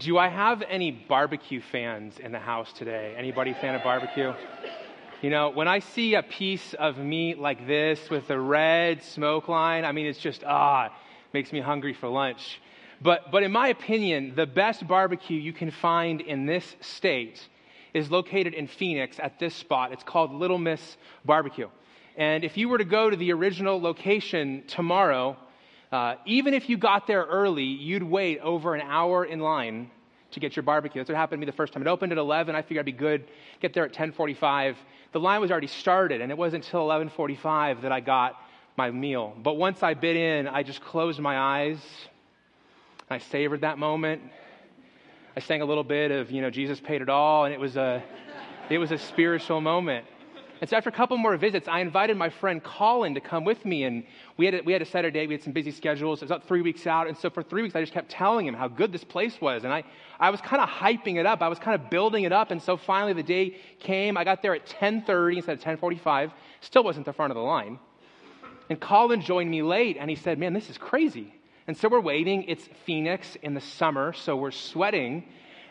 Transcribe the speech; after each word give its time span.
Do 0.00 0.16
I 0.16 0.28
have 0.28 0.62
any 0.62 0.92
barbecue 0.92 1.60
fans 1.60 2.18
in 2.18 2.32
the 2.32 2.38
house 2.38 2.72
today? 2.72 3.14
Anybody 3.18 3.52
fan 3.52 3.74
of 3.74 3.82
barbecue? 3.82 4.32
You 5.20 5.28
know, 5.28 5.50
when 5.50 5.68
I 5.68 5.80
see 5.80 6.14
a 6.14 6.22
piece 6.22 6.72
of 6.72 6.96
meat 6.96 7.38
like 7.38 7.66
this 7.66 8.08
with 8.08 8.26
the 8.26 8.40
red 8.40 9.02
smoke 9.02 9.46
line, 9.48 9.84
I 9.84 9.92
mean, 9.92 10.06
it's 10.06 10.18
just, 10.18 10.42
ah, 10.42 10.88
makes 11.34 11.52
me 11.52 11.60
hungry 11.60 11.92
for 11.92 12.08
lunch. 12.08 12.62
But, 13.02 13.30
but 13.30 13.42
in 13.42 13.52
my 13.52 13.68
opinion, 13.68 14.32
the 14.34 14.46
best 14.46 14.88
barbecue 14.88 15.38
you 15.38 15.52
can 15.52 15.70
find 15.70 16.22
in 16.22 16.46
this 16.46 16.76
state 16.80 17.46
is 17.92 18.10
located 18.10 18.54
in 18.54 18.68
Phoenix 18.68 19.18
at 19.20 19.38
this 19.38 19.54
spot. 19.54 19.92
It's 19.92 20.02
called 20.04 20.32
Little 20.32 20.56
Miss 20.56 20.96
Barbecue. 21.26 21.68
And 22.16 22.42
if 22.42 22.56
you 22.56 22.70
were 22.70 22.78
to 22.78 22.86
go 22.86 23.10
to 23.10 23.16
the 23.16 23.34
original 23.34 23.78
location 23.78 24.64
tomorrow, 24.66 25.36
uh, 25.92 26.14
even 26.24 26.54
if 26.54 26.68
you 26.68 26.76
got 26.76 27.06
there 27.06 27.24
early, 27.24 27.64
you'd 27.64 28.02
wait 28.02 28.38
over 28.40 28.74
an 28.74 28.80
hour 28.82 29.24
in 29.24 29.40
line 29.40 29.90
to 30.32 30.40
get 30.40 30.54
your 30.54 30.62
barbecue. 30.62 31.00
That's 31.00 31.08
what 31.08 31.16
happened 31.16 31.40
to 31.40 31.46
me 31.46 31.50
the 31.50 31.56
first 31.56 31.72
time. 31.72 31.82
It 31.82 31.88
opened 31.88 32.12
at 32.12 32.18
11. 32.18 32.54
I 32.54 32.62
figured 32.62 32.80
I'd 32.80 32.86
be 32.86 32.92
good, 32.92 33.24
get 33.60 33.74
there 33.74 33.84
at 33.84 33.92
10:45. 33.92 34.76
The 35.12 35.20
line 35.20 35.40
was 35.40 35.50
already 35.50 35.66
started, 35.66 36.20
and 36.20 36.30
it 36.30 36.38
wasn't 36.38 36.64
until 36.64 36.82
11:45 36.82 37.82
that 37.82 37.90
I 37.90 38.00
got 38.00 38.40
my 38.76 38.90
meal. 38.90 39.34
But 39.42 39.54
once 39.54 39.82
I 39.82 39.94
bit 39.94 40.16
in, 40.16 40.46
I 40.46 40.62
just 40.62 40.80
closed 40.80 41.18
my 41.18 41.36
eyes. 41.36 41.80
I 43.10 43.18
savored 43.18 43.62
that 43.62 43.76
moment. 43.76 44.22
I 45.36 45.40
sang 45.40 45.62
a 45.62 45.64
little 45.64 45.84
bit 45.84 46.12
of, 46.12 46.30
you 46.30 46.42
know, 46.42 46.50
Jesus 46.50 46.80
paid 46.80 47.02
it 47.02 47.08
all, 47.08 47.44
and 47.44 47.52
it 47.52 47.58
was 47.58 47.76
a, 47.76 48.02
it 48.68 48.78
was 48.78 48.92
a 48.92 48.98
spiritual 48.98 49.60
moment. 49.60 50.06
And 50.60 50.68
so 50.68 50.76
after 50.76 50.90
a 50.90 50.92
couple 50.92 51.16
more 51.16 51.36
visits, 51.38 51.68
I 51.68 51.80
invited 51.80 52.18
my 52.18 52.28
friend 52.28 52.62
Colin 52.62 53.14
to 53.14 53.20
come 53.20 53.44
with 53.44 53.64
me. 53.64 53.84
And 53.84 54.04
we 54.36 54.44
had 54.44 54.54
a, 54.54 54.60
we 54.62 54.74
had 54.74 54.82
a 54.82 54.86
Saturday. 54.86 55.26
We 55.26 55.32
had 55.32 55.42
some 55.42 55.54
busy 55.54 55.70
schedules. 55.70 56.18
It 56.20 56.26
was 56.26 56.30
about 56.30 56.46
three 56.46 56.60
weeks 56.60 56.86
out. 56.86 57.08
And 57.08 57.16
so 57.16 57.30
for 57.30 57.42
three 57.42 57.62
weeks, 57.62 57.74
I 57.74 57.80
just 57.80 57.94
kept 57.94 58.10
telling 58.10 58.46
him 58.46 58.52
how 58.52 58.68
good 58.68 58.92
this 58.92 59.02
place 59.02 59.40
was. 59.40 59.64
And 59.64 59.72
I, 59.72 59.84
I 60.18 60.28
was 60.28 60.42
kind 60.42 60.62
of 60.62 60.68
hyping 60.68 61.16
it 61.16 61.24
up. 61.24 61.40
I 61.40 61.48
was 61.48 61.58
kind 61.58 61.80
of 61.80 61.88
building 61.88 62.24
it 62.24 62.32
up. 62.32 62.50
And 62.50 62.60
so 62.60 62.76
finally 62.76 63.14
the 63.14 63.22
day 63.22 63.56
came. 63.78 64.18
I 64.18 64.24
got 64.24 64.42
there 64.42 64.54
at 64.54 64.66
10.30 64.66 65.36
instead 65.36 65.58
of 65.58 65.80
10.45. 65.80 66.30
Still 66.60 66.84
wasn't 66.84 67.06
the 67.06 67.14
front 67.14 67.30
of 67.30 67.36
the 67.36 67.42
line. 67.42 67.78
And 68.68 68.78
Colin 68.78 69.22
joined 69.22 69.50
me 69.50 69.62
late. 69.62 69.96
And 69.98 70.10
he 70.10 70.16
said, 70.16 70.38
man, 70.38 70.52
this 70.52 70.68
is 70.68 70.76
crazy. 70.76 71.34
And 71.68 71.76
so 71.76 71.88
we're 71.88 72.00
waiting. 72.00 72.44
It's 72.44 72.68
Phoenix 72.84 73.36
in 73.42 73.54
the 73.54 73.60
summer. 73.62 74.12
So 74.12 74.36
we're 74.36 74.50
sweating. 74.50 75.24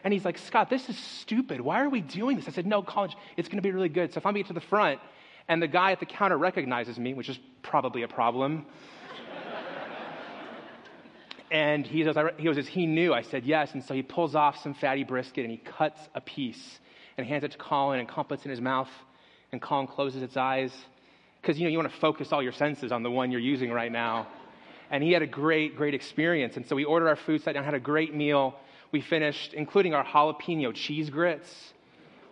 And 0.03 0.13
he's 0.13 0.25
like, 0.25 0.37
Scott, 0.37 0.69
this 0.69 0.89
is 0.89 0.97
stupid. 0.97 1.61
Why 1.61 1.81
are 1.81 1.89
we 1.89 2.01
doing 2.01 2.37
this? 2.37 2.47
I 2.47 2.51
said, 2.51 2.65
No, 2.65 2.81
college, 2.81 3.15
it's 3.37 3.47
going 3.47 3.57
to 3.57 3.61
be 3.61 3.71
really 3.71 3.89
good. 3.89 4.13
So 4.13 4.19
if 4.19 4.25
I'm 4.25 4.33
get 4.33 4.47
to 4.47 4.53
the 4.53 4.61
front 4.61 4.99
and 5.47 5.61
the 5.61 5.67
guy 5.67 5.91
at 5.91 5.99
the 5.99 6.05
counter 6.05 6.37
recognizes 6.37 6.97
me, 6.97 7.13
which 7.13 7.29
is 7.29 7.39
probably 7.61 8.03
a 8.03 8.07
problem, 8.07 8.65
and 11.51 11.85
he 11.85 12.03
goes, 12.03 12.15
he 12.37 12.43
goes, 12.45 12.67
he 12.67 12.85
new? 12.85 13.13
I 13.13 13.21
said, 13.21 13.43
Yes. 13.45 13.73
And 13.73 13.83
so 13.83 13.93
he 13.93 14.01
pulls 14.01 14.35
off 14.35 14.61
some 14.61 14.73
fatty 14.73 15.03
brisket 15.03 15.43
and 15.43 15.51
he 15.51 15.57
cuts 15.57 15.99
a 16.15 16.21
piece 16.21 16.79
and 17.17 17.27
hands 17.27 17.43
it 17.43 17.51
to 17.51 17.57
Colin 17.57 17.99
and 17.99 18.07
Colin 18.07 18.27
puts 18.27 18.43
it 18.43 18.45
in 18.45 18.51
his 18.51 18.61
mouth. 18.61 18.89
And 19.51 19.61
Colin 19.61 19.87
closes 19.87 20.21
its 20.21 20.37
eyes 20.37 20.71
because 21.41 21.57
you 21.57 21.65
know 21.65 21.71
you 21.71 21.77
want 21.77 21.91
to 21.91 21.99
focus 21.99 22.31
all 22.31 22.43
your 22.43 22.51
senses 22.51 22.91
on 22.91 23.03
the 23.03 23.11
one 23.11 23.31
you're 23.31 23.41
using 23.41 23.71
right 23.71 23.91
now. 23.91 24.27
And 24.91 25.03
he 25.03 25.11
had 25.11 25.21
a 25.21 25.27
great, 25.27 25.75
great 25.75 25.93
experience. 25.93 26.55
And 26.57 26.65
so 26.65 26.75
we 26.75 26.83
ordered 26.83 27.07
our 27.09 27.15
food, 27.15 27.43
sat 27.43 27.53
down, 27.53 27.63
had 27.63 27.73
a 27.73 27.79
great 27.79 28.13
meal 28.15 28.55
we 28.91 29.01
finished, 29.01 29.53
including 29.53 29.93
our 29.93 30.03
jalapeno 30.03 30.73
cheese 30.73 31.09
grits, 31.09 31.73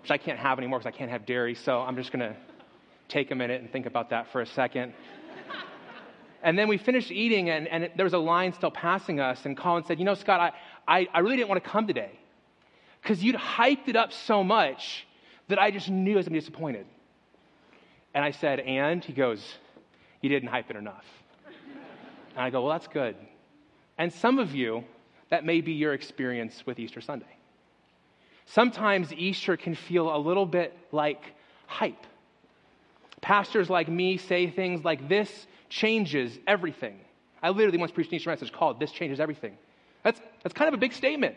which 0.01 0.11
I 0.11 0.17
can't 0.17 0.39
have 0.39 0.57
anymore 0.57 0.79
because 0.79 0.93
I 0.93 0.97
can't 0.97 1.11
have 1.11 1.25
dairy. 1.25 1.55
So 1.55 1.79
I'm 1.79 1.95
just 1.95 2.11
going 2.11 2.27
to 2.27 2.35
take 3.07 3.31
a 3.31 3.35
minute 3.35 3.61
and 3.61 3.71
think 3.71 3.85
about 3.85 4.09
that 4.09 4.31
for 4.31 4.41
a 4.41 4.45
second. 4.45 4.93
and 6.43 6.57
then 6.57 6.67
we 6.67 6.77
finished 6.77 7.11
eating, 7.11 7.49
and, 7.49 7.67
and 7.67 7.89
there 7.95 8.03
was 8.03 8.13
a 8.13 8.19
line 8.19 8.53
still 8.53 8.71
passing 8.71 9.19
us. 9.19 9.45
And 9.45 9.55
Colin 9.55 9.83
said, 9.83 9.99
You 9.99 10.05
know, 10.05 10.15
Scott, 10.15 10.39
I, 10.39 10.99
I, 10.99 11.07
I 11.13 11.19
really 11.19 11.37
didn't 11.37 11.49
want 11.49 11.63
to 11.63 11.69
come 11.69 11.87
today 11.87 12.19
because 13.01 13.23
you'd 13.23 13.35
hyped 13.35 13.87
it 13.87 13.95
up 13.95 14.11
so 14.11 14.43
much 14.43 15.05
that 15.47 15.59
I 15.59 15.71
just 15.71 15.89
knew 15.89 16.13
I 16.13 16.17
was 16.17 16.27
going 16.27 16.33
to 16.33 16.45
be 16.45 16.51
disappointed. 16.51 16.85
And 18.13 18.25
I 18.25 18.31
said, 18.31 18.59
And? 18.59 19.03
He 19.03 19.13
goes, 19.13 19.43
You 20.21 20.29
didn't 20.29 20.49
hype 20.49 20.69
it 20.69 20.75
enough. 20.75 21.05
And 22.35 22.39
I 22.39 22.49
go, 22.49 22.61
Well, 22.61 22.71
that's 22.71 22.87
good. 22.87 23.15
And 23.97 24.11
some 24.11 24.39
of 24.39 24.53
you, 24.53 24.83
that 25.29 25.45
may 25.45 25.61
be 25.61 25.73
your 25.73 25.93
experience 25.93 26.65
with 26.65 26.79
Easter 26.79 27.01
Sunday. 27.01 27.25
Sometimes 28.45 29.11
Easter 29.13 29.57
can 29.57 29.75
feel 29.75 30.15
a 30.15 30.17
little 30.17 30.45
bit 30.45 30.77
like 30.91 31.21
hype. 31.65 32.05
Pastors 33.21 33.69
like 33.69 33.89
me 33.89 34.17
say 34.17 34.49
things 34.49 34.85
like, 34.85 35.09
This 35.09 35.47
changes 35.69 36.37
everything. 36.47 36.99
I 37.43 37.49
literally 37.49 37.77
once 37.77 37.91
preached 37.91 38.11
an 38.11 38.15
Easter 38.15 38.29
message 38.29 38.51
called 38.51 38.79
This 38.79 38.91
Changes 38.91 39.19
Everything. 39.19 39.57
That's, 40.03 40.19
that's 40.43 40.53
kind 40.53 40.67
of 40.67 40.73
a 40.73 40.77
big 40.77 40.93
statement. 40.93 41.35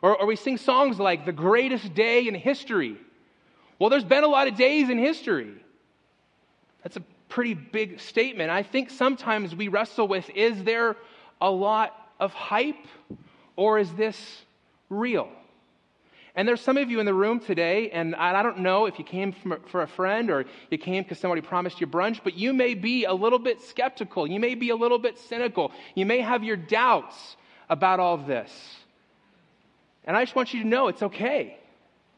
Or, 0.00 0.16
or 0.16 0.26
we 0.26 0.36
sing 0.36 0.56
songs 0.56 0.98
like 0.98 1.26
The 1.26 1.32
Greatest 1.32 1.94
Day 1.94 2.26
in 2.26 2.34
History. 2.34 2.96
Well, 3.78 3.90
there's 3.90 4.04
been 4.04 4.24
a 4.24 4.28
lot 4.28 4.48
of 4.48 4.56
days 4.56 4.88
in 4.88 4.98
history. 4.98 5.52
That's 6.82 6.96
a 6.96 7.02
pretty 7.28 7.54
big 7.54 8.00
statement. 8.00 8.50
I 8.50 8.62
think 8.62 8.90
sometimes 8.90 9.54
we 9.54 9.68
wrestle 9.68 10.08
with 10.08 10.28
is 10.30 10.64
there 10.64 10.96
a 11.40 11.50
lot 11.50 11.94
of 12.18 12.32
hype 12.32 12.86
or 13.56 13.78
is 13.78 13.92
this 13.94 14.42
real? 14.88 15.28
And 16.34 16.46
there's 16.46 16.60
some 16.60 16.76
of 16.76 16.88
you 16.88 17.00
in 17.00 17.06
the 17.06 17.14
room 17.14 17.40
today, 17.40 17.90
and 17.90 18.14
I 18.14 18.44
don't 18.44 18.60
know 18.60 18.86
if 18.86 18.96
you 19.00 19.04
came 19.04 19.32
from, 19.32 19.60
for 19.66 19.82
a 19.82 19.88
friend 19.88 20.30
or 20.30 20.44
you 20.70 20.78
came 20.78 21.02
because 21.02 21.18
somebody 21.18 21.40
promised 21.40 21.80
you 21.80 21.88
brunch, 21.88 22.20
but 22.22 22.34
you 22.34 22.52
may 22.52 22.74
be 22.74 23.06
a 23.06 23.12
little 23.12 23.40
bit 23.40 23.60
skeptical. 23.60 24.24
You 24.24 24.38
may 24.38 24.54
be 24.54 24.70
a 24.70 24.76
little 24.76 25.00
bit 25.00 25.18
cynical. 25.18 25.72
You 25.96 26.06
may 26.06 26.20
have 26.20 26.44
your 26.44 26.56
doubts 26.56 27.36
about 27.68 27.98
all 27.98 28.14
of 28.14 28.26
this. 28.28 28.52
And 30.04 30.16
I 30.16 30.22
just 30.24 30.36
want 30.36 30.54
you 30.54 30.62
to 30.62 30.68
know 30.68 30.86
it's 30.86 31.02
okay. 31.02 31.58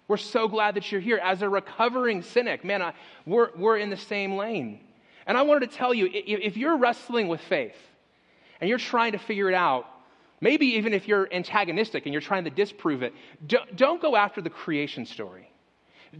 We're 0.06 0.18
so 0.18 0.48
glad 0.48 0.74
that 0.74 0.92
you're 0.92 1.00
here. 1.00 1.16
As 1.16 1.40
a 1.40 1.48
recovering 1.48 2.22
cynic, 2.22 2.62
man, 2.62 2.82
I, 2.82 2.92
we're, 3.24 3.50
we're 3.56 3.78
in 3.78 3.88
the 3.88 3.96
same 3.96 4.36
lane. 4.36 4.80
And 5.26 5.38
I 5.38 5.42
wanted 5.42 5.70
to 5.70 5.76
tell 5.76 5.94
you 5.94 6.10
if 6.12 6.56
you're 6.58 6.76
wrestling 6.76 7.28
with 7.28 7.40
faith, 7.40 7.76
and 8.60 8.68
you're 8.68 8.78
trying 8.78 9.12
to 9.12 9.18
figure 9.18 9.48
it 9.48 9.54
out, 9.54 9.86
maybe 10.40 10.66
even 10.66 10.92
if 10.92 11.08
you're 11.08 11.28
antagonistic 11.32 12.06
and 12.06 12.12
you're 12.12 12.22
trying 12.22 12.44
to 12.44 12.50
disprove 12.50 13.02
it, 13.02 13.12
don't, 13.46 13.76
don't 13.76 14.02
go 14.02 14.16
after 14.16 14.40
the 14.40 14.50
creation 14.50 15.06
story. 15.06 15.50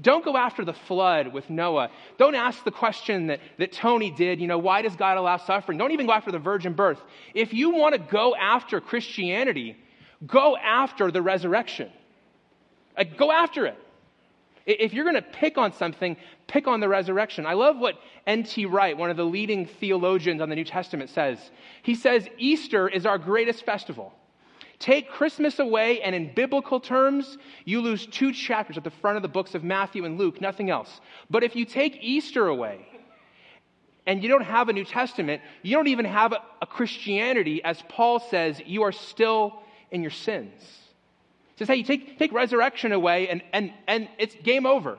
Don't 0.00 0.24
go 0.24 0.36
after 0.36 0.64
the 0.64 0.72
flood 0.72 1.32
with 1.32 1.50
Noah. 1.50 1.90
Don't 2.16 2.36
ask 2.36 2.62
the 2.62 2.70
question 2.70 3.26
that, 3.26 3.40
that 3.58 3.72
Tony 3.72 4.10
did, 4.10 4.40
you 4.40 4.46
know, 4.46 4.58
why 4.58 4.82
does 4.82 4.94
God 4.94 5.16
allow 5.16 5.36
suffering? 5.36 5.78
Don't 5.78 5.90
even 5.90 6.06
go 6.06 6.12
after 6.12 6.30
the 6.30 6.38
virgin 6.38 6.74
birth. 6.74 7.00
If 7.34 7.52
you 7.52 7.70
want 7.70 7.94
to 7.94 7.98
go 7.98 8.36
after 8.36 8.80
Christianity, 8.80 9.76
go 10.24 10.56
after 10.56 11.10
the 11.10 11.20
resurrection. 11.20 11.90
Like, 12.96 13.16
go 13.16 13.32
after 13.32 13.66
it. 13.66 13.78
If 14.64 14.92
you're 14.92 15.04
going 15.04 15.16
to 15.16 15.22
pick 15.22 15.58
on 15.58 15.72
something, 15.72 16.16
pick 16.50 16.66
on 16.66 16.80
the 16.80 16.88
resurrection. 16.88 17.46
I 17.46 17.52
love 17.52 17.78
what 17.78 17.94
N.T. 18.26 18.66
Wright, 18.66 18.96
one 18.96 19.08
of 19.08 19.16
the 19.16 19.24
leading 19.24 19.66
theologians 19.66 20.42
on 20.42 20.48
the 20.48 20.56
New 20.56 20.64
Testament, 20.64 21.08
says. 21.08 21.38
He 21.82 21.94
says, 21.94 22.28
Easter 22.38 22.88
is 22.88 23.06
our 23.06 23.18
greatest 23.18 23.64
festival. 23.64 24.12
Take 24.80 25.10
Christmas 25.10 25.60
away, 25.60 26.02
and 26.02 26.12
in 26.14 26.34
biblical 26.34 26.80
terms, 26.80 27.38
you 27.64 27.80
lose 27.80 28.04
two 28.06 28.32
chapters 28.32 28.76
at 28.76 28.82
the 28.82 28.90
front 28.90 29.16
of 29.16 29.22
the 29.22 29.28
books 29.28 29.54
of 29.54 29.62
Matthew 29.62 30.04
and 30.04 30.18
Luke, 30.18 30.40
nothing 30.40 30.70
else. 30.70 31.00
But 31.30 31.44
if 31.44 31.54
you 31.54 31.64
take 31.64 31.98
Easter 32.00 32.48
away, 32.48 32.86
and 34.06 34.20
you 34.22 34.28
don't 34.28 34.44
have 34.44 34.68
a 34.68 34.72
New 34.72 34.84
Testament, 34.84 35.42
you 35.62 35.76
don't 35.76 35.86
even 35.86 36.04
have 36.04 36.32
a, 36.32 36.66
Christianity, 36.66 37.62
as 37.62 37.80
Paul 37.88 38.18
says, 38.18 38.60
you 38.66 38.82
are 38.82 38.92
still 38.92 39.60
in 39.92 40.02
your 40.02 40.10
sins 40.10 40.52
He 41.54 41.58
says, 41.58 41.68
hey, 41.68 41.76
you 41.76 41.84
take, 41.84 42.18
take 42.18 42.32
resurrection 42.32 42.92
away 42.92 43.28
and, 43.28 43.42
and, 43.52 43.72
and 43.86 44.08
it's 44.18 44.34
game 44.42 44.66
over. 44.66 44.98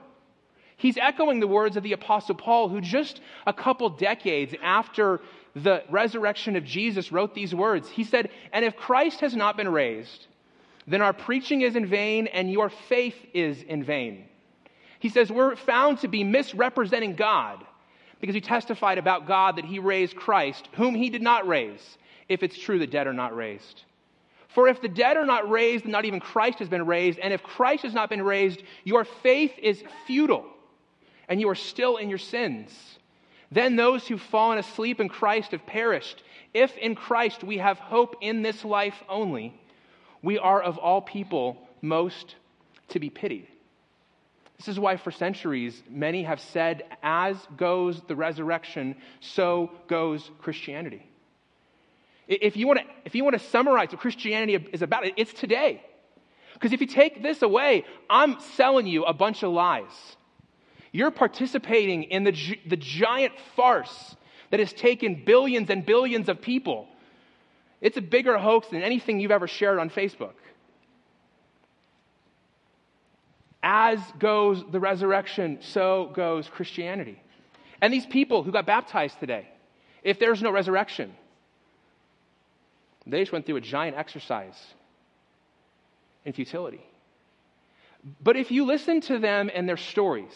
He's 0.82 0.98
echoing 0.98 1.40
the 1.40 1.48
words 1.48 1.78
of 1.78 1.84
the 1.84 1.94
Apostle 1.94 2.34
Paul, 2.34 2.68
who 2.68 2.82
just 2.82 3.22
a 3.46 3.54
couple 3.54 3.88
decades 3.88 4.56
after 4.64 5.22
the 5.56 5.84
resurrection 5.92 6.56
of 6.56 6.66
Jesus 6.66 7.12
wrote 7.12 7.36
these 7.36 7.54
words. 7.54 7.88
He 7.88 8.04
said, 8.04 8.32
And 8.52 8.66
if 8.66 8.76
Christ 8.76 9.20
has 9.20 9.36
not 9.36 9.58
been 9.58 9.70
raised, 9.70 10.26
then 10.88 11.04
our 11.04 11.14
preaching 11.14 11.62
is 11.62 11.76
in 11.76 11.86
vain 11.86 12.26
and 12.26 12.52
your 12.52 12.70
faith 12.70 13.16
is 13.32 13.62
in 13.62 13.84
vain. 13.84 14.26
He 14.98 15.10
says, 15.10 15.32
We're 15.32 15.56
found 15.56 16.00
to 16.00 16.08
be 16.08 16.24
misrepresenting 16.24 17.14
God 17.14 17.64
because 18.20 18.34
we 18.34 18.42
testified 18.42 18.98
about 18.98 19.28
God 19.28 19.58
that 19.58 19.66
he 19.66 19.78
raised 19.78 20.16
Christ, 20.16 20.68
whom 20.74 20.96
he 20.96 21.12
did 21.12 21.22
not 21.22 21.48
raise, 21.48 21.98
if 22.28 22.42
it's 22.42 22.58
true 22.58 22.80
the 22.80 22.88
dead 22.88 23.06
are 23.06 23.14
not 23.14 23.36
raised. 23.36 23.84
For 24.56 24.68
if 24.68 24.82
the 24.82 24.90
dead 24.90 25.16
are 25.16 25.28
not 25.28 25.48
raised, 25.48 25.86
then 25.86 25.92
not 25.92 26.06
even 26.06 26.20
Christ 26.20 26.58
has 26.58 26.70
been 26.70 26.88
raised. 26.88 27.20
And 27.20 27.32
if 27.32 27.44
Christ 27.44 27.84
has 27.84 27.94
not 27.94 28.10
been 28.10 28.24
raised, 28.24 28.64
your 28.84 29.06
faith 29.06 29.54
is 29.62 29.84
futile, 30.08 30.46
and 31.32 31.40
you 31.40 31.48
are 31.48 31.56
still 31.56 31.96
in 31.96 32.10
your 32.10 32.18
sins. 32.18 32.70
Then 33.52 33.78
those 33.78 34.06
who've 34.06 34.22
fallen 34.22 34.58
asleep 34.58 35.00
in 35.00 35.08
Christ 35.08 35.52
have 35.52 35.66
perished. 35.66 36.22
If 36.54 36.78
in 36.78 36.94
Christ 36.94 37.42
we 37.42 37.60
have 37.60 37.78
hope 37.80 38.18
in 38.20 38.42
this 38.42 38.66
life 38.66 39.02
only, 39.08 39.58
we 40.22 40.40
are 40.40 40.62
of 40.62 40.78
all 40.78 41.02
people 41.02 41.58
most 41.82 42.36
to 42.90 43.00
be 43.00 43.10
pitied. 43.10 43.48
This 44.58 44.68
is 44.68 44.78
why, 44.78 44.98
for 44.98 45.10
centuries, 45.10 45.82
many 45.90 46.24
have 46.24 46.42
said, 46.42 46.84
as 47.02 47.38
goes 47.56 48.02
the 48.10 48.16
resurrection, 48.18 48.98
so 49.22 49.72
goes 49.88 50.30
Christianity. 50.42 51.08
If 52.28 52.58
you 52.58 52.68
want 52.68 52.80
to, 52.80 52.86
if 53.06 53.16
you 53.16 53.24
want 53.24 53.40
to 53.40 53.48
summarize 53.48 53.94
what 53.94 54.02
Christianity 54.02 54.68
is 54.74 54.82
about, 54.82 55.06
it's 55.16 55.32
today. 55.32 55.82
Because 56.56 56.74
if 56.74 56.82
you 56.82 56.88
take 56.88 57.24
this 57.24 57.42
away, 57.42 57.86
I'm 58.10 58.38
selling 58.58 58.86
you 58.86 59.06
a 59.06 59.14
bunch 59.14 59.44
of 59.44 59.54
lies. 59.54 60.18
You're 60.92 61.12
participating 61.12 62.04
in 62.04 62.24
the, 62.24 62.58
the 62.68 62.78
giant 62.78 63.34
farce 63.56 64.16
that 64.50 64.60
has 64.60 64.74
taken 64.74 65.24
billions 65.26 65.70
and 65.70 65.86
billions 65.86 66.28
of 66.28 66.42
people. 66.42 66.88
It's 67.80 67.98
a 67.98 68.02
bigger 68.02 68.38
hoax 68.38 68.68
than 68.68 68.84
anything 68.84 69.20
you've 69.20 69.32
ever 69.32 69.48
shared 69.48 69.80
on 69.80 69.90
Facebook. 69.90 70.34
As 73.64 74.00
goes 74.20 74.64
the 74.72 74.80
resurrection, 74.80 75.60
so 75.62 76.12
goes 76.14 76.48
Christianity. 76.50 77.22
And 77.82 77.94
these 77.94 78.06
people 78.06 78.44
who 78.44 78.52
got 78.52 78.66
baptized 78.66 79.20
today, 79.20 79.48
if 80.04 80.20
there's 80.20 80.42
no 80.42 80.52
resurrection, 80.52 81.14
they 83.08 83.20
just 83.20 83.32
went 83.32 83.46
through 83.46 83.56
a 83.56 83.62
giant 83.62 83.98
exercise 83.98 84.60
in 86.26 86.34
futility. 86.34 86.82
But 88.22 88.36
if 88.36 88.52
you 88.52 88.66
listen 88.66 89.02
to 89.02 89.20
them 89.20 89.50
and 89.54 89.70
their 89.70 89.78
stories, 89.78 90.34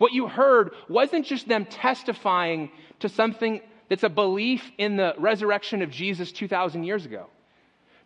what 0.00 0.14
you 0.14 0.28
heard 0.28 0.72
wasn't 0.88 1.26
just 1.26 1.46
them 1.46 1.66
testifying 1.66 2.70
to 3.00 3.08
something 3.10 3.60
that's 3.90 4.02
a 4.02 4.08
belief 4.08 4.64
in 4.78 4.96
the 4.96 5.12
resurrection 5.18 5.82
of 5.82 5.90
Jesus 5.90 6.32
2,000 6.32 6.84
years 6.84 7.04
ago. 7.04 7.26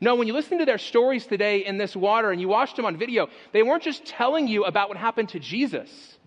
No, 0.00 0.17
when 0.17 0.26
you 0.26 0.32
listen 0.32 0.58
to 0.58 0.64
their 0.64 0.76
stories 0.76 1.25
today 1.25 1.64
in 1.64 1.79
this 1.79 1.94
water 1.94 2.32
and 2.32 2.41
you 2.41 2.49
watched 2.49 2.75
them 2.75 2.85
on 2.85 2.96
video, 2.96 3.29
they 3.52 3.62
weren't 3.62 3.85
just 3.85 4.05
telling 4.05 4.49
you 4.49 4.64
about 4.64 4.88
what 4.88 4.99
happened 4.99 5.29
to 5.31 5.38
Jesus, 5.38 6.19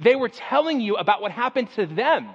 they 0.00 0.16
were 0.16 0.28
telling 0.28 0.80
you 0.80 0.96
about 0.96 1.22
what 1.22 1.30
happened 1.30 1.70
to 1.76 1.86
them. 1.86 2.28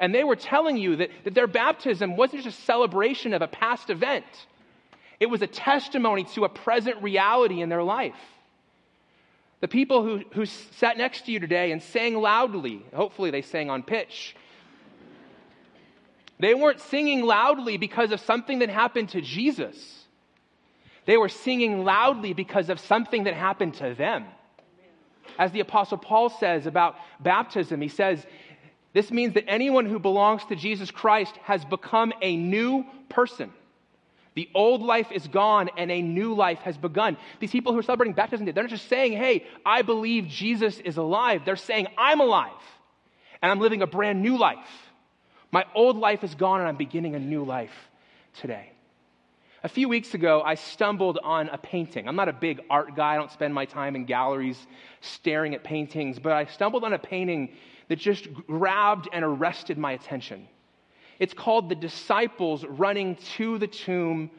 And 0.00 0.12
they 0.12 0.24
were 0.24 0.34
telling 0.34 0.78
you 0.78 0.96
that, 0.96 1.10
that 1.22 1.34
their 1.34 1.46
baptism 1.46 2.16
wasn't 2.16 2.42
just 2.42 2.58
a 2.58 2.62
celebration 2.62 3.34
of 3.34 3.42
a 3.42 3.46
past 3.46 3.88
event, 3.88 4.26
it 5.20 5.26
was 5.26 5.42
a 5.42 5.46
testimony 5.46 6.24
to 6.34 6.44
a 6.44 6.48
present 6.48 7.00
reality 7.04 7.60
in 7.60 7.68
their 7.68 7.84
life. 7.84 8.16
The 9.62 9.68
people 9.68 10.02
who, 10.02 10.24
who 10.32 10.44
sat 10.44 10.98
next 10.98 11.24
to 11.26 11.32
you 11.32 11.38
today 11.38 11.70
and 11.70 11.80
sang 11.80 12.20
loudly, 12.20 12.84
hopefully 12.92 13.30
they 13.30 13.42
sang 13.42 13.70
on 13.70 13.84
pitch, 13.84 14.34
they 16.40 16.52
weren't 16.52 16.80
singing 16.80 17.22
loudly 17.22 17.76
because 17.76 18.10
of 18.10 18.18
something 18.18 18.58
that 18.58 18.68
happened 18.68 19.10
to 19.10 19.20
Jesus. 19.20 20.04
They 21.06 21.16
were 21.16 21.28
singing 21.28 21.84
loudly 21.84 22.32
because 22.32 22.70
of 22.70 22.80
something 22.80 23.22
that 23.24 23.34
happened 23.34 23.74
to 23.74 23.94
them. 23.94 24.24
As 25.38 25.52
the 25.52 25.60
Apostle 25.60 25.98
Paul 25.98 26.28
says 26.28 26.66
about 26.66 26.96
baptism, 27.20 27.80
he 27.80 27.86
says, 27.86 28.26
This 28.92 29.12
means 29.12 29.34
that 29.34 29.44
anyone 29.46 29.86
who 29.86 30.00
belongs 30.00 30.44
to 30.46 30.56
Jesus 30.56 30.90
Christ 30.90 31.36
has 31.44 31.64
become 31.64 32.12
a 32.20 32.36
new 32.36 32.84
person. 33.08 33.52
The 34.34 34.48
old 34.54 34.82
life 34.82 35.12
is 35.12 35.28
gone 35.28 35.68
and 35.76 35.90
a 35.90 36.00
new 36.00 36.34
life 36.34 36.60
has 36.60 36.76
begun. 36.76 37.16
These 37.40 37.50
people 37.50 37.72
who 37.72 37.78
are 37.78 37.82
celebrating 37.82 38.14
baptism, 38.14 38.46
they're 38.46 38.64
not 38.64 38.70
just 38.70 38.88
saying, 38.88 39.12
Hey, 39.12 39.46
I 39.64 39.82
believe 39.82 40.26
Jesus 40.28 40.78
is 40.78 40.96
alive. 40.96 41.42
They're 41.44 41.56
saying, 41.56 41.88
I'm 41.98 42.20
alive 42.20 42.52
and 43.42 43.50
I'm 43.50 43.60
living 43.60 43.82
a 43.82 43.86
brand 43.86 44.22
new 44.22 44.38
life. 44.38 44.58
My 45.50 45.66
old 45.74 45.96
life 45.96 46.24
is 46.24 46.34
gone 46.34 46.60
and 46.60 46.68
I'm 46.68 46.76
beginning 46.76 47.14
a 47.14 47.18
new 47.18 47.44
life 47.44 47.74
today. 48.40 48.72
A 49.64 49.68
few 49.68 49.88
weeks 49.88 50.14
ago, 50.14 50.42
I 50.44 50.56
stumbled 50.56 51.20
on 51.22 51.48
a 51.48 51.58
painting. 51.58 52.08
I'm 52.08 52.16
not 52.16 52.28
a 52.28 52.32
big 52.32 52.62
art 52.68 52.96
guy, 52.96 53.12
I 53.12 53.16
don't 53.16 53.30
spend 53.30 53.54
my 53.54 53.64
time 53.64 53.94
in 53.94 54.06
galleries 54.06 54.58
staring 55.02 55.54
at 55.54 55.62
paintings, 55.62 56.18
but 56.18 56.32
I 56.32 56.46
stumbled 56.46 56.82
on 56.82 56.92
a 56.92 56.98
painting 56.98 57.50
that 57.88 57.98
just 57.98 58.32
grabbed 58.32 59.08
and 59.12 59.24
arrested 59.24 59.78
my 59.78 59.92
attention. 59.92 60.48
It's 61.18 61.34
called 61.34 61.68
The 61.68 61.74
Disciples 61.74 62.64
Running 62.64 63.16
to 63.36 63.58
the 63.58 63.66
Tomb 63.66 64.30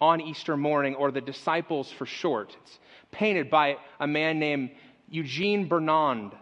on 0.00 0.20
Easter 0.20 0.56
morning, 0.56 0.94
or 0.94 1.10
The 1.10 1.20
Disciples 1.20 1.90
for 1.92 2.06
short. 2.06 2.56
It's 2.62 2.78
painted 3.10 3.50
by 3.50 3.76
a 4.00 4.06
man 4.06 4.38
named 4.38 4.70
Eugene 5.08 5.68
Burnand 5.68 6.32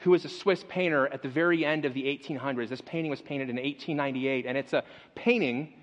who 0.00 0.10
was 0.10 0.24
a 0.24 0.28
Swiss 0.28 0.64
painter 0.68 1.06
at 1.08 1.22
the 1.22 1.28
very 1.28 1.64
end 1.64 1.84
of 1.84 1.92
the 1.92 2.04
1800s. 2.04 2.70
This 2.70 2.80
painting 2.80 3.10
was 3.10 3.20
painted 3.20 3.50
in 3.50 3.56
1898, 3.56 4.46
and 4.46 4.56
it's 4.56 4.72
a 4.72 4.82
painting 5.14 5.74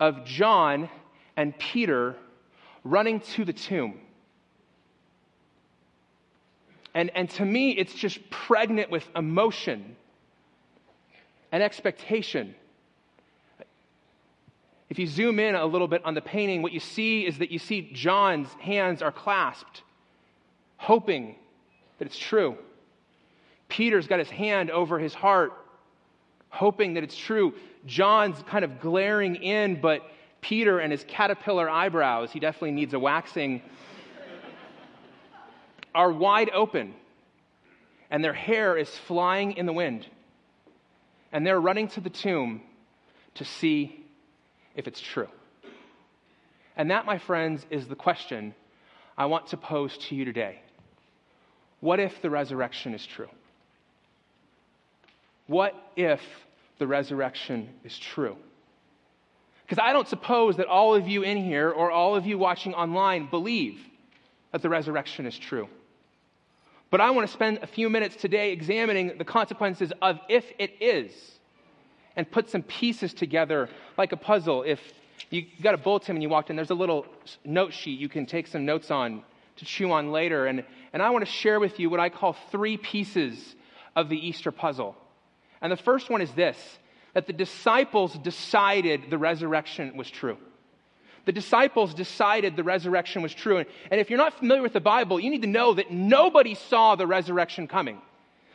of 0.00 0.24
John 0.24 0.88
and 1.36 1.56
Peter 1.58 2.16
running 2.82 3.20
to 3.20 3.44
the 3.44 3.52
tomb. 3.52 4.00
And, 6.94 7.10
and 7.14 7.30
to 7.30 7.44
me, 7.44 7.70
it's 7.70 7.94
just 7.94 8.28
pregnant 8.30 8.90
with 8.90 9.08
emotion 9.14 9.96
and 11.52 11.62
expectation. 11.62 12.54
If 14.92 14.98
you 14.98 15.06
zoom 15.06 15.38
in 15.38 15.54
a 15.54 15.64
little 15.64 15.88
bit 15.88 16.04
on 16.04 16.12
the 16.12 16.20
painting, 16.20 16.60
what 16.60 16.72
you 16.72 16.78
see 16.78 17.24
is 17.24 17.38
that 17.38 17.50
you 17.50 17.58
see 17.58 17.88
John's 17.94 18.52
hands 18.60 19.00
are 19.00 19.10
clasped, 19.10 19.84
hoping 20.76 21.34
that 21.98 22.04
it's 22.04 22.18
true. 22.18 22.58
Peter's 23.70 24.06
got 24.06 24.18
his 24.18 24.28
hand 24.28 24.70
over 24.70 24.98
his 24.98 25.14
heart, 25.14 25.54
hoping 26.50 26.92
that 26.92 27.02
it's 27.02 27.16
true. 27.16 27.54
John's 27.86 28.36
kind 28.46 28.66
of 28.66 28.82
glaring 28.82 29.36
in, 29.36 29.80
but 29.80 30.02
Peter 30.42 30.78
and 30.78 30.92
his 30.92 31.04
caterpillar 31.08 31.70
eyebrows, 31.70 32.30
he 32.30 32.38
definitely 32.38 32.72
needs 32.72 32.92
a 32.92 32.98
waxing, 32.98 33.62
are 35.94 36.12
wide 36.12 36.50
open. 36.52 36.92
And 38.10 38.22
their 38.22 38.34
hair 38.34 38.76
is 38.76 38.90
flying 38.90 39.52
in 39.52 39.64
the 39.64 39.72
wind. 39.72 40.06
And 41.32 41.46
they're 41.46 41.62
running 41.62 41.88
to 41.88 42.02
the 42.02 42.10
tomb 42.10 42.60
to 43.36 43.46
see 43.46 44.01
if 44.74 44.86
it's 44.86 45.00
true. 45.00 45.28
And 46.76 46.90
that, 46.90 47.04
my 47.06 47.18
friends, 47.18 47.66
is 47.70 47.86
the 47.86 47.94
question 47.94 48.54
I 49.16 49.26
want 49.26 49.48
to 49.48 49.56
pose 49.56 49.96
to 50.08 50.14
you 50.14 50.24
today. 50.24 50.60
What 51.80 52.00
if 52.00 52.22
the 52.22 52.30
resurrection 52.30 52.94
is 52.94 53.04
true? 53.04 53.28
What 55.46 55.74
if 55.96 56.20
the 56.78 56.86
resurrection 56.86 57.68
is 57.84 57.98
true? 57.98 58.36
Because 59.64 59.82
I 59.82 59.92
don't 59.92 60.08
suppose 60.08 60.56
that 60.56 60.66
all 60.66 60.94
of 60.94 61.08
you 61.08 61.22
in 61.22 61.36
here 61.36 61.70
or 61.70 61.90
all 61.90 62.14
of 62.14 62.26
you 62.26 62.38
watching 62.38 62.74
online 62.74 63.28
believe 63.28 63.78
that 64.52 64.62
the 64.62 64.68
resurrection 64.68 65.26
is 65.26 65.38
true. 65.38 65.68
But 66.90 67.00
I 67.00 67.10
want 67.10 67.26
to 67.26 67.32
spend 67.32 67.58
a 67.62 67.66
few 67.66 67.88
minutes 67.88 68.16
today 68.16 68.52
examining 68.52 69.16
the 69.16 69.24
consequences 69.24 69.92
of 70.02 70.18
if 70.28 70.44
it 70.58 70.74
is 70.80 71.12
and 72.16 72.30
put 72.30 72.50
some 72.50 72.62
pieces 72.62 73.14
together 73.14 73.68
like 73.96 74.12
a 74.12 74.16
puzzle. 74.16 74.62
If 74.62 74.80
you 75.30 75.46
got 75.62 75.74
a 75.74 75.78
bulletin 75.78 76.16
and 76.16 76.22
you 76.22 76.28
walked 76.28 76.50
in, 76.50 76.56
there's 76.56 76.70
a 76.70 76.74
little 76.74 77.06
note 77.44 77.72
sheet 77.72 77.98
you 77.98 78.08
can 78.08 78.26
take 78.26 78.46
some 78.46 78.64
notes 78.64 78.90
on 78.90 79.22
to 79.56 79.64
chew 79.64 79.92
on 79.92 80.12
later. 80.12 80.46
And, 80.46 80.64
and 80.92 81.02
I 81.02 81.10
want 81.10 81.24
to 81.24 81.30
share 81.30 81.60
with 81.60 81.78
you 81.78 81.90
what 81.90 82.00
I 82.00 82.08
call 82.08 82.36
three 82.50 82.76
pieces 82.76 83.56
of 83.94 84.08
the 84.08 84.16
Easter 84.16 84.50
puzzle. 84.50 84.96
And 85.60 85.70
the 85.70 85.76
first 85.76 86.10
one 86.10 86.20
is 86.20 86.30
this 86.32 86.56
that 87.14 87.26
the 87.26 87.32
disciples 87.32 88.14
decided 88.18 89.10
the 89.10 89.18
resurrection 89.18 89.96
was 89.98 90.10
true. 90.10 90.38
The 91.24 91.32
disciples 91.32 91.94
decided 91.94 92.56
the 92.56 92.64
resurrection 92.64 93.22
was 93.22 93.34
true. 93.34 93.58
And 93.58 94.00
if 94.00 94.08
you're 94.08 94.18
not 94.18 94.38
familiar 94.38 94.62
with 94.62 94.72
the 94.72 94.80
Bible, 94.80 95.20
you 95.20 95.30
need 95.30 95.42
to 95.42 95.48
know 95.48 95.74
that 95.74 95.90
nobody 95.90 96.54
saw 96.54 96.96
the 96.96 97.06
resurrection 97.06 97.68
coming. 97.68 98.00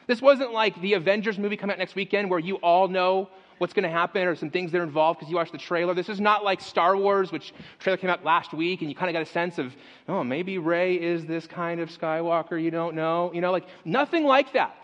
This 0.08 0.22
wasn't 0.22 0.54
like 0.54 0.80
the 0.82 0.94
Avengers 0.94 1.38
movie 1.38 1.56
coming 1.56 1.74
out 1.74 1.80
next 1.80 1.96
weekend 1.96 2.30
where 2.30 2.40
you 2.40 2.56
all 2.56 2.88
know 2.88 3.30
what's 3.58 3.74
going 3.74 3.84
to 3.84 3.90
happen 3.90 4.28
or 4.28 4.36
some 4.36 4.50
things 4.50 4.72
that 4.72 4.80
are 4.80 4.84
involved 4.84 5.20
because 5.20 5.30
you 5.30 5.38
watched 5.38 5.52
the 5.52 5.58
trailer. 5.58 5.94
This 5.94 6.10
is 6.10 6.20
not 6.20 6.44
like 6.44 6.62
Star 6.62 6.96
Wars, 6.96 7.32
which 7.32 7.54
trailer 7.80 7.98
came 7.98 8.10
out 8.10 8.24
last 8.24 8.54
week 8.54 8.82
and 8.82 8.90
you 8.90 8.96
kind 8.96 9.10
of 9.10 9.14
got 9.14 9.28
a 9.28 9.32
sense 9.32 9.58
of, 9.58 9.76
oh, 10.08 10.24
maybe 10.24 10.58
Rey 10.58 10.96
is 10.96 11.26
this 11.26 11.48
kind 11.48 11.80
of 11.80 11.90
Skywalker 11.90 12.62
you 12.62 12.72
don't 12.72 12.96
know. 12.96 13.32
You 13.34 13.42
know, 13.42 13.52
like 13.52 13.66
nothing 13.86 14.24
like 14.26 14.54
that. 14.54 14.76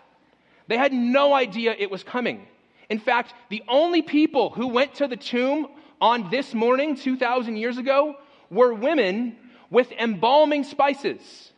They 0.66 0.76
had 0.76 0.92
no 0.92 1.34
idea 1.34 1.74
it 1.78 1.90
was 1.90 2.02
coming. 2.02 2.46
In 2.88 2.98
fact, 2.98 3.34
the 3.50 3.62
only 3.68 4.02
people 4.02 4.50
who 4.50 4.68
went 4.68 4.94
to 4.96 5.08
the 5.08 5.16
tomb 5.16 5.68
on 6.00 6.30
this 6.30 6.54
morning, 6.54 6.96
2,000 6.96 7.56
years 7.56 7.78
ago, 7.78 8.16
were 8.50 8.74
women 8.74 9.36
with 9.70 9.90
embalming 9.92 10.64
spices 10.64 11.52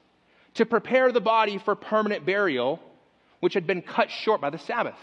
to 0.54 0.64
prepare 0.64 1.12
the 1.12 1.20
body 1.20 1.58
for 1.58 1.74
permanent 1.74 2.24
burial, 2.24 2.80
which 3.40 3.54
had 3.54 3.66
been 3.66 3.82
cut 3.82 4.10
short 4.10 4.40
by 4.40 4.50
the 4.50 4.58
Sabbath. 4.58 4.98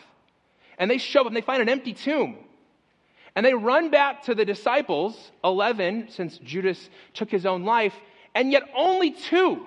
And 0.78 0.90
they 0.90 0.98
show 0.98 1.22
up 1.22 1.28
and 1.28 1.36
they 1.36 1.42
find 1.42 1.62
an 1.62 1.70
empty 1.70 1.94
tomb. 1.94 2.38
And 3.36 3.46
they 3.46 3.54
run 3.54 3.90
back 3.90 4.24
to 4.24 4.36
the 4.36 4.46
disciples, 4.46 5.32
11, 5.44 6.10
since 6.10 6.38
Judas 6.38 6.90
took 7.14 7.32
his 7.32 7.46
own 7.46 7.64
life, 7.64 7.94
and 8.36 8.52
yet 8.52 8.64
only 8.76 9.12
two, 9.12 9.66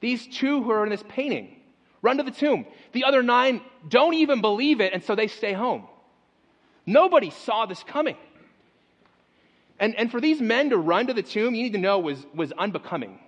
these 0.00 0.26
two 0.26 0.62
who 0.62 0.70
are 0.70 0.84
in 0.84 0.90
this 0.90 1.04
painting, 1.08 1.60
Run 2.02 2.16
to 2.16 2.22
the 2.22 2.30
tomb. 2.30 2.66
The 2.92 3.04
other 3.04 3.22
nine 3.22 3.60
don't 3.88 4.14
even 4.14 4.40
believe 4.40 4.80
it, 4.80 4.92
and 4.92 5.04
so 5.04 5.14
they 5.14 5.26
stay 5.26 5.52
home. 5.52 5.86
Nobody 6.86 7.30
saw 7.30 7.66
this 7.66 7.82
coming. 7.82 8.16
And, 9.78 9.94
and 9.96 10.10
for 10.10 10.20
these 10.20 10.40
men 10.40 10.70
to 10.70 10.76
run 10.76 11.06
to 11.08 11.14
the 11.14 11.22
tomb, 11.22 11.54
you 11.54 11.62
need 11.62 11.72
to 11.72 11.78
know 11.78 11.98
was, 11.98 12.24
was 12.34 12.52
unbecoming. 12.52 13.18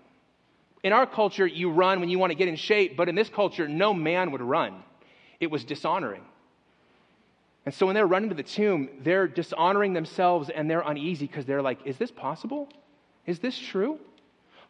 In 0.83 0.93
our 0.93 1.07
culture, 1.07 1.47
you 1.47 1.71
run 1.71 2.01
when 2.01 2.09
you 2.09 2.19
want 2.19 2.31
to 2.31 2.35
get 2.35 2.49
in 2.49 2.57
shape, 2.57 2.97
but 2.97 3.09
in 3.09 3.15
this 3.15 3.29
culture, 3.29 3.69
no 3.69 3.95
man 3.95 4.33
would 4.33 4.43
run. 4.43 4.83
It 5.39 5.51
was 5.51 5.65
dishonoring. 5.65 6.23
And 7.65 7.75
so 7.75 7.87
when 7.87 7.95
they're 7.95 8.07
running 8.07 8.29
to 8.31 8.35
the 8.35 8.43
tomb, 8.43 8.89
they're 9.01 9.29
dishonoring 9.29 9.93
themselves 9.93 10.51
and 10.51 10.69
they're 10.71 10.81
uneasy 10.81 11.27
because 11.27 11.47
they're 11.47 11.63
like, 11.63 11.79
is 11.85 11.97
this 11.97 12.11
possible? 12.11 12.69
Is 13.27 13.39
this 13.39 13.57
true? 13.57 13.99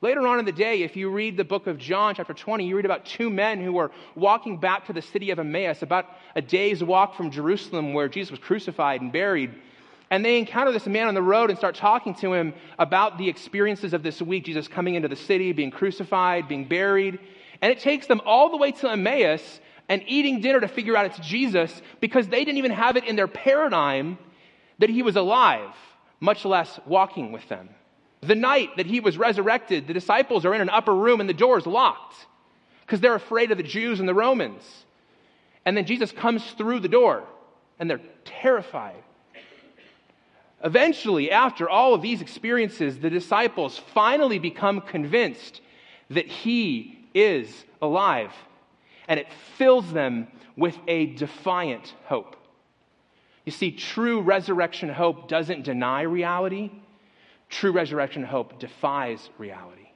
Later 0.02 0.26
on 0.26 0.40
in 0.40 0.44
the 0.44 0.52
day, 0.52 0.82
if 0.82 0.96
you 0.96 1.10
read 1.10 1.36
the 1.36 1.44
book 1.44 1.68
of 1.68 1.78
John, 1.78 2.16
chapter 2.16 2.34
20, 2.34 2.66
you 2.66 2.74
read 2.74 2.84
about 2.84 3.06
two 3.06 3.30
men 3.30 3.62
who 3.62 3.72
were 3.72 3.92
walking 4.16 4.58
back 4.58 4.86
to 4.86 4.92
the 4.92 5.00
city 5.00 5.30
of 5.30 5.38
Emmaus, 5.38 5.82
about 5.82 6.06
a 6.34 6.42
day's 6.42 6.82
walk 6.82 7.14
from 7.14 7.30
Jerusalem 7.30 7.94
where 7.94 8.08
Jesus 8.08 8.32
was 8.32 8.40
crucified 8.40 9.00
and 9.00 9.12
buried. 9.12 9.54
And 10.10 10.24
they 10.24 10.38
encounter 10.38 10.72
this 10.72 10.86
man 10.86 11.06
on 11.06 11.14
the 11.14 11.22
road 11.22 11.50
and 11.50 11.58
start 11.58 11.76
talking 11.76 12.14
to 12.16 12.34
him 12.34 12.52
about 12.80 13.16
the 13.16 13.28
experiences 13.28 13.94
of 13.94 14.02
this 14.02 14.20
week 14.20 14.44
Jesus 14.44 14.66
coming 14.68 14.96
into 14.96 15.08
the 15.08 15.16
city, 15.16 15.52
being 15.52 15.70
crucified, 15.70 16.48
being 16.48 16.66
buried. 16.66 17.20
And 17.62 17.70
it 17.70 17.78
takes 17.78 18.08
them 18.08 18.20
all 18.26 18.50
the 18.50 18.56
way 18.56 18.72
to 18.72 18.90
Emmaus 18.90 19.60
and 19.88 20.02
eating 20.06 20.40
dinner 20.40 20.60
to 20.60 20.68
figure 20.68 20.96
out 20.96 21.06
it's 21.06 21.18
Jesus 21.18 21.82
because 22.00 22.28
they 22.28 22.44
didn't 22.44 22.58
even 22.58 22.70
have 22.70 22.96
it 22.96 23.04
in 23.04 23.16
their 23.16 23.28
paradigm 23.28 24.18
that 24.78 24.90
he 24.90 25.02
was 25.02 25.16
alive, 25.16 25.74
much 26.20 26.44
less 26.44 26.80
walking 26.86 27.32
with 27.32 27.46
them. 27.48 27.68
The 28.20 28.34
night 28.34 28.76
that 28.76 28.86
he 28.86 29.00
was 29.00 29.18
resurrected, 29.18 29.86
the 29.86 29.94
disciples 29.94 30.44
are 30.44 30.54
in 30.54 30.60
an 30.60 30.70
upper 30.70 30.94
room 30.94 31.20
and 31.20 31.28
the 31.28 31.34
door 31.34 31.58
is 31.58 31.66
locked 31.66 32.14
because 32.86 33.00
they're 33.00 33.14
afraid 33.14 33.50
of 33.50 33.58
the 33.58 33.64
Jews 33.64 34.00
and 34.00 34.08
the 34.08 34.14
Romans. 34.14 34.62
And 35.64 35.76
then 35.76 35.86
Jesus 35.86 36.12
comes 36.12 36.44
through 36.52 36.80
the 36.80 36.88
door 36.88 37.24
and 37.78 37.90
they're 37.90 38.00
terrified. 38.24 39.02
Eventually, 40.64 41.30
after 41.30 41.68
all 41.68 41.94
of 41.94 42.02
these 42.02 42.20
experiences, 42.20 42.98
the 42.98 43.10
disciples 43.10 43.78
finally 43.92 44.38
become 44.38 44.80
convinced 44.80 45.60
that 46.10 46.26
he 46.26 47.08
is 47.14 47.64
alive. 47.80 48.32
And 49.12 49.20
it 49.20 49.26
fills 49.58 49.92
them 49.92 50.26
with 50.56 50.78
a 50.88 51.06
defiant 51.06 51.92
hope. 52.06 52.34
You 53.44 53.52
see, 53.52 53.70
true 53.70 54.22
resurrection 54.22 54.88
hope 54.88 55.28
doesn't 55.28 55.64
deny 55.64 56.00
reality, 56.02 56.70
True 57.52 57.70
resurrection 57.70 58.24
hope 58.24 58.58
defies 58.58 59.28
reality. 59.36 59.90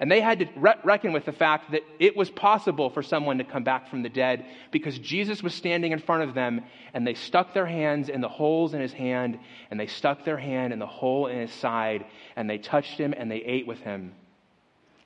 And 0.00 0.10
they 0.10 0.20
had 0.20 0.40
to 0.40 0.48
re- 0.56 0.74
reckon 0.82 1.12
with 1.12 1.24
the 1.24 1.32
fact 1.32 1.70
that 1.70 1.82
it 2.00 2.16
was 2.16 2.30
possible 2.30 2.90
for 2.90 3.00
someone 3.00 3.38
to 3.38 3.44
come 3.44 3.62
back 3.62 3.88
from 3.88 4.02
the 4.02 4.08
dead 4.08 4.44
because 4.72 4.98
Jesus 4.98 5.40
was 5.40 5.54
standing 5.54 5.92
in 5.92 6.00
front 6.00 6.24
of 6.24 6.34
them 6.34 6.64
and 6.94 7.06
they 7.06 7.14
stuck 7.14 7.54
their 7.54 7.66
hands 7.66 8.08
in 8.08 8.20
the 8.20 8.28
holes 8.28 8.74
in 8.74 8.80
his 8.80 8.92
hand 8.92 9.38
and 9.70 9.78
they 9.78 9.86
stuck 9.86 10.24
their 10.24 10.36
hand 10.36 10.72
in 10.72 10.80
the 10.80 10.86
hole 10.86 11.28
in 11.28 11.38
his 11.38 11.52
side 11.52 12.04
and 12.34 12.50
they 12.50 12.58
touched 12.58 12.98
him 12.98 13.14
and 13.16 13.30
they 13.30 13.38
ate 13.38 13.66
with 13.66 13.78
him. 13.78 14.12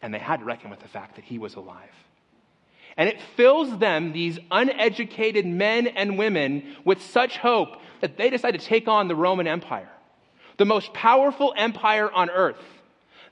And 0.01 0.13
they 0.13 0.19
had 0.19 0.41
to 0.41 0.47
reckon 0.47 0.71
with 0.71 0.81
the 0.81 0.89
fact 0.89 1.17
that 1.17 1.25
he 1.25 1.39
was 1.39 1.55
alive. 1.55 1.95
And 2.97 3.09
it 3.09 3.21
fills 3.37 3.79
them, 3.79 4.13
these 4.13 4.39
uneducated 4.51 5.47
men 5.47 5.87
and 5.87 6.19
women, 6.19 6.77
with 6.85 7.03
such 7.03 7.39
hope 7.39 7.81
that 8.01 8.17
they 8.17 8.31
decide 8.31 8.53
to 8.53 8.59
take 8.59 8.89
on 8.89 9.09
the 9.09 9.17
Roman 9.17 9.47
Empire 9.47 9.89
the 10.59 10.65
most 10.65 10.93
powerful 10.93 11.53
empire 11.57 12.11
on 12.11 12.31
earth, 12.31 12.63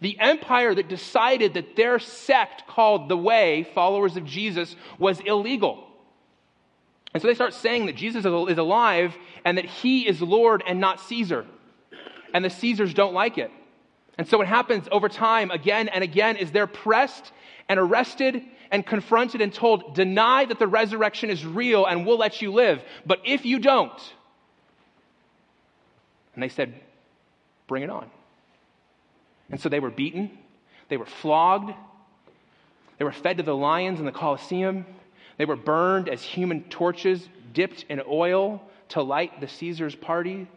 the 0.00 0.18
empire 0.18 0.74
that 0.74 0.88
decided 0.88 1.54
that 1.54 1.76
their 1.76 1.98
sect 1.98 2.66
called 2.66 3.08
the 3.08 3.16
Way, 3.16 3.68
followers 3.74 4.16
of 4.16 4.24
Jesus, 4.24 4.74
was 4.98 5.20
illegal. 5.20 5.86
And 7.12 7.22
so 7.22 7.28
they 7.28 7.34
start 7.34 7.54
saying 7.54 7.86
that 7.86 7.96
Jesus 7.96 8.24
is 8.24 8.58
alive 8.58 9.16
and 9.44 9.58
that 9.58 9.64
he 9.64 10.08
is 10.08 10.22
Lord 10.22 10.62
and 10.66 10.80
not 10.80 11.00
Caesar. 11.02 11.46
And 12.32 12.44
the 12.44 12.50
Caesars 12.50 12.94
don't 12.94 13.14
like 13.14 13.36
it. 13.36 13.50
And 14.16 14.28
so 14.28 14.38
what 14.38 14.46
happens 14.46 14.88
over 14.90 15.08
time 15.08 15.50
again 15.50 15.88
and 15.88 16.04
again 16.04 16.36
is 16.36 16.52
they're 16.52 16.66
pressed 16.66 17.32
and 17.68 17.78
arrested 17.78 18.42
and 18.70 18.86
confronted 18.86 19.40
and 19.40 19.52
told, 19.52 19.94
deny 19.94 20.44
that 20.44 20.58
the 20.58 20.66
resurrection 20.66 21.30
is 21.30 21.44
real 21.44 21.86
and 21.86 22.06
we'll 22.06 22.18
let 22.18 22.40
you 22.40 22.52
live. 22.52 22.82
But 23.04 23.20
if 23.24 23.44
you 23.44 23.58
don't, 23.58 24.00
and 26.34 26.42
they 26.42 26.48
said, 26.48 26.74
Bring 27.66 27.84
it 27.84 27.90
on. 27.90 28.10
And 29.48 29.60
so 29.60 29.68
they 29.68 29.78
were 29.78 29.90
beaten, 29.90 30.36
they 30.88 30.96
were 30.96 31.06
flogged, 31.06 31.72
they 32.98 33.04
were 33.04 33.12
fed 33.12 33.36
to 33.36 33.44
the 33.44 33.54
lions 33.54 34.00
in 34.00 34.06
the 34.06 34.12
Colosseum, 34.12 34.86
they 35.38 35.44
were 35.44 35.56
burned 35.56 36.08
as 36.08 36.20
human 36.22 36.64
torches 36.64 37.28
dipped 37.52 37.84
in 37.88 38.02
oil 38.08 38.60
to 38.88 39.02
light 39.02 39.40
the 39.40 39.46
Caesar's 39.46 39.94
party. 39.94 40.48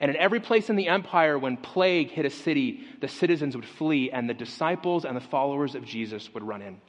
And 0.00 0.10
in 0.10 0.16
every 0.16 0.40
place 0.40 0.70
in 0.70 0.76
the 0.76 0.88
empire, 0.88 1.38
when 1.38 1.56
plague 1.56 2.10
hit 2.10 2.26
a 2.26 2.30
city, 2.30 2.84
the 3.00 3.08
citizens 3.08 3.54
would 3.54 3.64
flee, 3.66 4.10
and 4.10 4.28
the 4.28 4.34
disciples 4.34 5.04
and 5.04 5.16
the 5.16 5.20
followers 5.20 5.74
of 5.74 5.84
Jesus 5.84 6.32
would 6.34 6.42
run 6.42 6.62
in. 6.62 6.80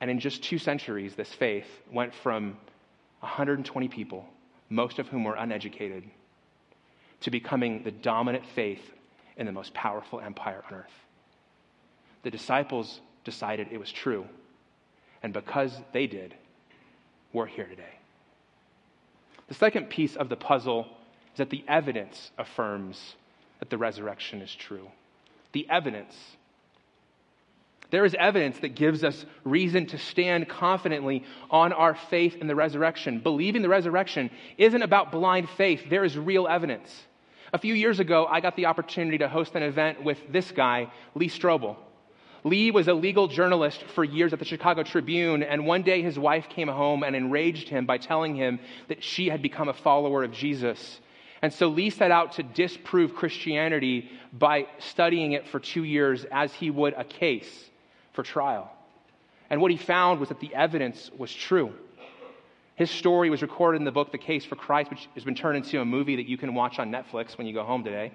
And 0.00 0.10
in 0.10 0.20
just 0.20 0.42
two 0.42 0.58
centuries, 0.58 1.14
this 1.14 1.32
faith 1.32 1.66
went 1.92 2.14
from 2.14 2.56
120 3.20 3.88
people, 3.88 4.26
most 4.70 4.98
of 4.98 5.08
whom 5.08 5.24
were 5.24 5.34
uneducated, 5.34 6.04
to 7.20 7.30
becoming 7.30 7.82
the 7.82 7.90
dominant 7.90 8.44
faith 8.54 8.82
in 9.36 9.46
the 9.46 9.52
most 9.52 9.74
powerful 9.74 10.20
empire 10.20 10.62
on 10.70 10.78
earth. 10.78 11.04
The 12.22 12.30
disciples 12.30 13.00
decided 13.24 13.68
it 13.70 13.78
was 13.78 13.90
true, 13.90 14.26
and 15.22 15.32
because 15.32 15.76
they 15.92 16.06
did, 16.06 16.34
we're 17.32 17.46
here 17.46 17.66
today. 17.66 17.98
The 19.48 19.54
second 19.54 19.90
piece 19.90 20.16
of 20.16 20.28
the 20.28 20.36
puzzle 20.36 20.86
is 21.38 21.46
that 21.46 21.50
the 21.50 21.64
evidence 21.68 22.32
affirms 22.36 23.14
that 23.60 23.70
the 23.70 23.78
resurrection 23.78 24.42
is 24.42 24.52
true. 24.52 24.88
The 25.52 25.70
evidence. 25.70 26.16
There 27.92 28.04
is 28.04 28.16
evidence 28.18 28.58
that 28.58 28.74
gives 28.74 29.04
us 29.04 29.24
reason 29.44 29.86
to 29.86 29.98
stand 29.98 30.48
confidently 30.48 31.22
on 31.48 31.72
our 31.72 31.94
faith 31.94 32.34
in 32.40 32.48
the 32.48 32.56
resurrection. 32.56 33.20
Believing 33.20 33.62
the 33.62 33.68
resurrection 33.68 34.30
isn't 34.56 34.82
about 34.82 35.12
blind 35.12 35.48
faith, 35.50 35.88
there 35.88 36.04
is 36.04 36.18
real 36.18 36.48
evidence. 36.48 36.92
A 37.52 37.58
few 37.58 37.72
years 37.72 38.00
ago, 38.00 38.26
I 38.26 38.40
got 38.40 38.56
the 38.56 38.66
opportunity 38.66 39.18
to 39.18 39.28
host 39.28 39.54
an 39.54 39.62
event 39.62 40.02
with 40.02 40.18
this 40.32 40.50
guy, 40.50 40.90
Lee 41.14 41.28
Strobel. 41.28 41.76
Lee 42.42 42.72
was 42.72 42.88
a 42.88 42.94
legal 42.94 43.28
journalist 43.28 43.84
for 43.94 44.02
years 44.02 44.32
at 44.32 44.40
the 44.40 44.44
Chicago 44.44 44.82
Tribune, 44.82 45.44
and 45.44 45.64
one 45.64 45.84
day 45.84 46.02
his 46.02 46.18
wife 46.18 46.48
came 46.48 46.68
home 46.68 47.04
and 47.04 47.14
enraged 47.14 47.68
him 47.68 47.86
by 47.86 47.98
telling 47.98 48.34
him 48.34 48.58
that 48.88 49.04
she 49.04 49.28
had 49.28 49.40
become 49.40 49.68
a 49.68 49.72
follower 49.72 50.24
of 50.24 50.32
Jesus. 50.32 51.00
And 51.40 51.52
so 51.52 51.68
Lee 51.68 51.90
set 51.90 52.10
out 52.10 52.32
to 52.32 52.42
disprove 52.42 53.14
Christianity 53.14 54.10
by 54.32 54.66
studying 54.78 55.32
it 55.32 55.46
for 55.46 55.60
two 55.60 55.84
years 55.84 56.24
as 56.30 56.52
he 56.52 56.70
would 56.70 56.94
a 56.96 57.04
case 57.04 57.70
for 58.12 58.22
trial. 58.22 58.70
And 59.50 59.60
what 59.60 59.70
he 59.70 59.76
found 59.76 60.20
was 60.20 60.28
that 60.30 60.40
the 60.40 60.54
evidence 60.54 61.10
was 61.16 61.32
true. 61.32 61.72
His 62.74 62.90
story 62.90 63.30
was 63.30 63.42
recorded 63.42 63.78
in 63.78 63.84
the 63.84 63.92
book 63.92 64.12
The 64.12 64.18
Case 64.18 64.44
for 64.44 64.56
Christ, 64.56 64.90
which 64.90 65.08
has 65.14 65.24
been 65.24 65.34
turned 65.34 65.56
into 65.56 65.80
a 65.80 65.84
movie 65.84 66.16
that 66.16 66.28
you 66.28 66.36
can 66.36 66.54
watch 66.54 66.78
on 66.78 66.90
Netflix 66.90 67.36
when 67.38 67.46
you 67.46 67.52
go 67.52 67.64
home 67.64 67.82
today. 67.82 68.12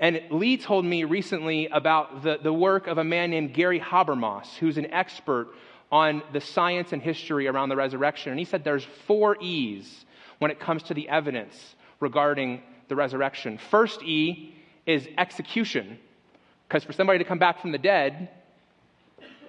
And 0.00 0.20
Lee 0.30 0.56
told 0.56 0.84
me 0.84 1.04
recently 1.04 1.66
about 1.66 2.22
the, 2.22 2.38
the 2.40 2.52
work 2.52 2.86
of 2.86 2.98
a 2.98 3.04
man 3.04 3.30
named 3.30 3.52
Gary 3.52 3.80
Habermas, 3.80 4.56
who's 4.56 4.78
an 4.78 4.92
expert 4.92 5.48
on 5.90 6.22
the 6.32 6.40
science 6.40 6.92
and 6.92 7.02
history 7.02 7.46
around 7.48 7.68
the 7.68 7.76
resurrection. 7.76 8.30
And 8.30 8.38
he 8.38 8.44
said 8.44 8.62
there's 8.62 8.84
four 9.06 9.36
E's 9.40 10.04
when 10.38 10.50
it 10.50 10.60
comes 10.60 10.84
to 10.84 10.94
the 10.94 11.08
evidence 11.08 11.74
regarding 12.00 12.62
the 12.88 12.96
resurrection. 12.96 13.58
First 13.70 14.02
E 14.02 14.54
is 14.86 15.06
execution, 15.18 15.98
because 16.66 16.84
for 16.84 16.92
somebody 16.92 17.18
to 17.18 17.24
come 17.24 17.38
back 17.38 17.60
from 17.60 17.72
the 17.72 17.78
dead, 17.78 18.30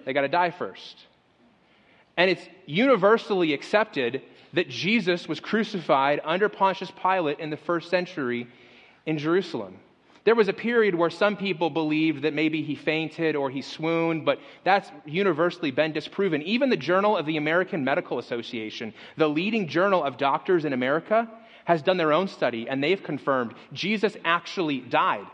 they 0.05 0.13
got 0.13 0.21
to 0.21 0.27
die 0.27 0.51
first. 0.51 1.05
And 2.17 2.29
it's 2.29 2.41
universally 2.65 3.53
accepted 3.53 4.21
that 4.53 4.67
Jesus 4.67 5.27
was 5.27 5.39
crucified 5.39 6.19
under 6.25 6.49
Pontius 6.49 6.91
Pilate 6.91 7.39
in 7.39 7.49
the 7.49 7.57
first 7.57 7.89
century 7.89 8.47
in 9.05 9.17
Jerusalem. 9.17 9.77
There 10.25 10.35
was 10.35 10.49
a 10.49 10.53
period 10.53 10.95
where 10.95 11.09
some 11.09 11.37
people 11.37 11.69
believed 11.69 12.23
that 12.23 12.33
maybe 12.33 12.61
he 12.61 12.75
fainted 12.75 13.35
or 13.35 13.49
he 13.49 13.61
swooned, 13.61 14.25
but 14.25 14.39
that's 14.63 14.91
universally 15.05 15.71
been 15.71 15.93
disproven. 15.93 16.41
Even 16.41 16.69
the 16.69 16.77
Journal 16.77 17.15
of 17.15 17.25
the 17.25 17.37
American 17.37 17.83
Medical 17.83 18.19
Association, 18.19 18.93
the 19.15 19.27
leading 19.27 19.67
journal 19.67 20.03
of 20.03 20.17
doctors 20.17 20.65
in 20.65 20.73
America, 20.73 21.29
has 21.69 21.83
done 21.83 21.97
their 21.97 22.11
own 22.11 22.27
study 22.27 22.67
and 22.67 22.83
they've 22.83 23.03
confirmed 23.03 23.53
Jesus 23.71 24.17
actually 24.25 24.79
died. 24.79 25.27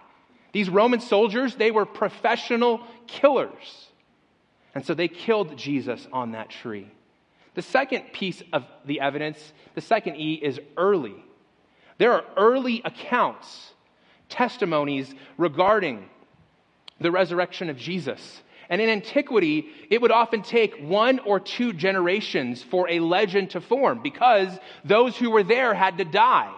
These 0.52 0.70
Roman 0.70 1.00
soldiers, 1.00 1.56
they 1.56 1.72
were 1.72 1.86
professional 1.86 2.82
killers. 3.08 3.88
And 4.74 4.86
so 4.86 4.94
they 4.94 5.08
killed 5.08 5.58
Jesus 5.58 6.06
on 6.12 6.34
that 6.34 6.50
tree. 6.50 6.92
The 7.54 7.62
second 7.62 8.12
piece 8.12 8.44
of 8.52 8.66
the 8.84 9.00
evidence, 9.00 9.54
the 9.76 9.82
second 9.82 10.18
E, 10.18 10.34
is 10.34 10.60
early. 10.76 11.16
There 12.00 12.12
are 12.12 12.26
early 12.36 12.82
accounts, 12.84 13.72
testimonies 14.28 15.16
regarding 15.38 16.10
the 17.00 17.12
resurrection 17.12 17.70
of 17.70 17.78
Jesus. 17.78 18.42
And 18.70 18.82
in 18.82 18.90
antiquity, 18.90 19.68
it 19.90 20.02
would 20.02 20.12
often 20.12 20.42
take 20.42 20.76
one 20.76 21.20
or 21.20 21.40
two 21.40 21.74
generations 21.74 22.64
for 22.64 22.90
a 22.90 23.00
legend 23.00 23.52
to 23.52 23.62
form 23.62 24.02
because 24.02 24.58
those 24.84 25.16
who 25.16 25.32
were 25.32 25.44
there 25.44 25.74
had 25.74 25.98
to 26.00 26.06
die 26.06 26.54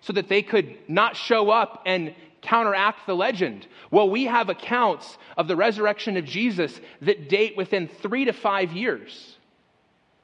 so 0.00 0.12
that 0.12 0.28
they 0.28 0.42
could 0.42 0.76
not 0.88 1.16
show 1.16 1.50
up 1.50 1.82
and 1.86 2.14
counteract 2.40 3.06
the 3.06 3.16
legend? 3.16 3.66
Well, 3.90 4.08
we 4.08 4.24
have 4.24 4.48
accounts 4.48 5.18
of 5.36 5.48
the 5.48 5.56
resurrection 5.56 6.16
of 6.16 6.24
Jesus 6.24 6.80
that 7.02 7.28
date 7.28 7.56
within 7.56 7.88
three 7.88 8.24
to 8.26 8.32
five 8.32 8.72
years 8.72 9.36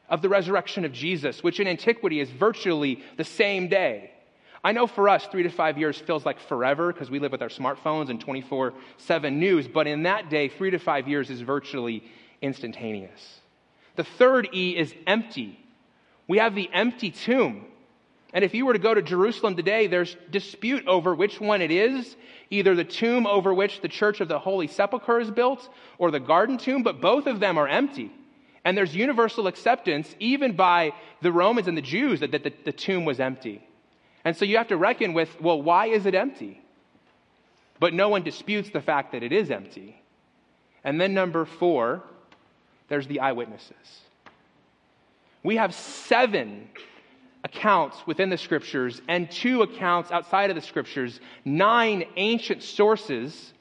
of 0.08 0.22
the 0.22 0.28
resurrection 0.28 0.84
of 0.84 0.92
Jesus, 0.92 1.42
which 1.42 1.60
in 1.60 1.66
antiquity 1.66 2.20
is 2.20 2.30
virtually 2.30 3.02
the 3.16 3.24
same 3.24 3.68
day. 3.68 4.10
I 4.64 4.72
know 4.72 4.86
for 4.86 5.10
us, 5.10 5.26
three 5.26 5.42
to 5.42 5.50
five 5.50 5.76
years 5.76 5.98
feels 5.98 6.24
like 6.24 6.40
forever 6.40 6.90
because 6.90 7.10
we 7.10 7.18
live 7.18 7.32
with 7.32 7.42
our 7.42 7.50
smartphones 7.50 8.08
and 8.08 8.18
24 8.18 8.72
7 8.96 9.38
news, 9.38 9.68
but 9.68 9.86
in 9.86 10.04
that 10.04 10.30
day, 10.30 10.48
three 10.48 10.70
to 10.70 10.78
five 10.78 11.06
years 11.06 11.28
is 11.28 11.42
virtually 11.42 12.02
instantaneous. 12.40 13.40
The 13.96 14.04
third 14.04 14.48
E 14.54 14.74
is 14.76 14.94
empty. 15.06 15.60
We 16.26 16.38
have 16.38 16.54
the 16.54 16.70
empty 16.72 17.10
tomb. 17.10 17.66
And 18.32 18.42
if 18.42 18.54
you 18.54 18.64
were 18.64 18.72
to 18.72 18.78
go 18.78 18.94
to 18.94 19.02
Jerusalem 19.02 19.54
today, 19.54 19.86
there's 19.86 20.16
dispute 20.30 20.88
over 20.88 21.14
which 21.14 21.40
one 21.40 21.60
it 21.60 21.70
is 21.70 22.16
either 22.50 22.74
the 22.74 22.84
tomb 22.84 23.26
over 23.26 23.52
which 23.52 23.80
the 23.80 23.88
Church 23.88 24.20
of 24.20 24.28
the 24.28 24.38
Holy 24.38 24.66
Sepulchre 24.66 25.20
is 25.20 25.30
built 25.30 25.68
or 25.98 26.10
the 26.10 26.20
garden 26.20 26.56
tomb, 26.56 26.82
but 26.82 27.00
both 27.00 27.26
of 27.26 27.40
them 27.40 27.58
are 27.58 27.68
empty. 27.68 28.10
And 28.64 28.76
there's 28.76 28.94
universal 28.94 29.46
acceptance, 29.46 30.14
even 30.18 30.56
by 30.56 30.92
the 31.20 31.32
Romans 31.32 31.68
and 31.68 31.76
the 31.76 31.82
Jews, 31.82 32.20
that, 32.20 32.32
the, 32.32 32.52
the 32.64 32.72
tomb 32.72 33.04
was 33.04 33.20
empty. 33.20 33.62
And 34.24 34.36
so 34.36 34.44
you 34.44 34.56
have 34.56 34.68
to 34.68 34.76
reckon 34.76 35.12
with, 35.12 35.40
well, 35.40 35.60
why 35.60 35.86
is 35.86 36.06
it 36.06 36.14
empty? 36.14 36.60
But 37.78 37.92
no 37.92 38.08
one 38.08 38.22
disputes 38.22 38.70
the 38.70 38.80
fact 38.80 39.12
that 39.12 39.22
it 39.22 39.32
is 39.32 39.50
empty. 39.50 40.00
And 40.82 41.00
then, 41.00 41.14
number 41.14 41.44
four, 41.44 42.02
there's 42.88 43.06
the 43.06 43.20
eyewitnesses. 43.20 44.00
We 45.42 45.56
have 45.56 45.74
seven 45.74 46.68
accounts 47.42 47.98
within 48.06 48.30
the 48.30 48.38
scriptures 48.38 49.02
and 49.06 49.30
two 49.30 49.62
accounts 49.62 50.10
outside 50.10 50.50
of 50.50 50.56
the 50.56 50.62
scriptures, 50.62 51.20
nine 51.44 52.04
ancient 52.16 52.62
sources, 52.62 53.52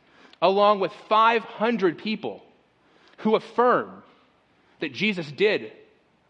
along 0.41 0.79
with 0.79 0.93
500 1.09 1.97
people 1.97 2.41
who 3.17 3.35
affirm 3.35 4.03
that 4.79 4.93
Jesus 4.93 5.29
did 5.31 5.71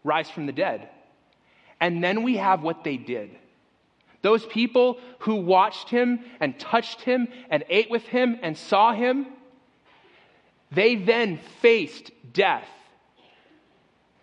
rise 0.02 0.30
from 0.30 0.46
the 0.46 0.52
dead. 0.52 0.88
And 1.80 2.02
then 2.02 2.22
we 2.22 2.36
have 2.36 2.62
what 2.62 2.84
they 2.84 2.96
did. 2.96 3.30
Those 4.24 4.46
people 4.46 4.98
who 5.18 5.34
watched 5.34 5.90
him 5.90 6.20
and 6.40 6.58
touched 6.58 7.02
him 7.02 7.28
and 7.50 7.62
ate 7.68 7.90
with 7.90 8.04
him 8.04 8.38
and 8.40 8.56
saw 8.56 8.94
him, 8.94 9.26
they 10.72 10.94
then 10.94 11.38
faced 11.60 12.10
death 12.32 12.66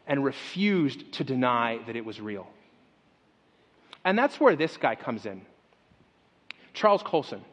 and 0.08 0.25
refused 0.25 1.12
to 1.13 1.24
deny 1.24 1.81
that 1.86 1.96
it 1.96 2.03
was 2.03 2.20
real. 2.20 2.48
And 4.03 4.17
that's 4.17 4.39
where 4.39 4.55
this 4.55 4.75
guy 4.75 4.96
comes 4.96 5.27
in 5.27 5.43
Charles 6.74 7.03
Colson. 7.03 7.46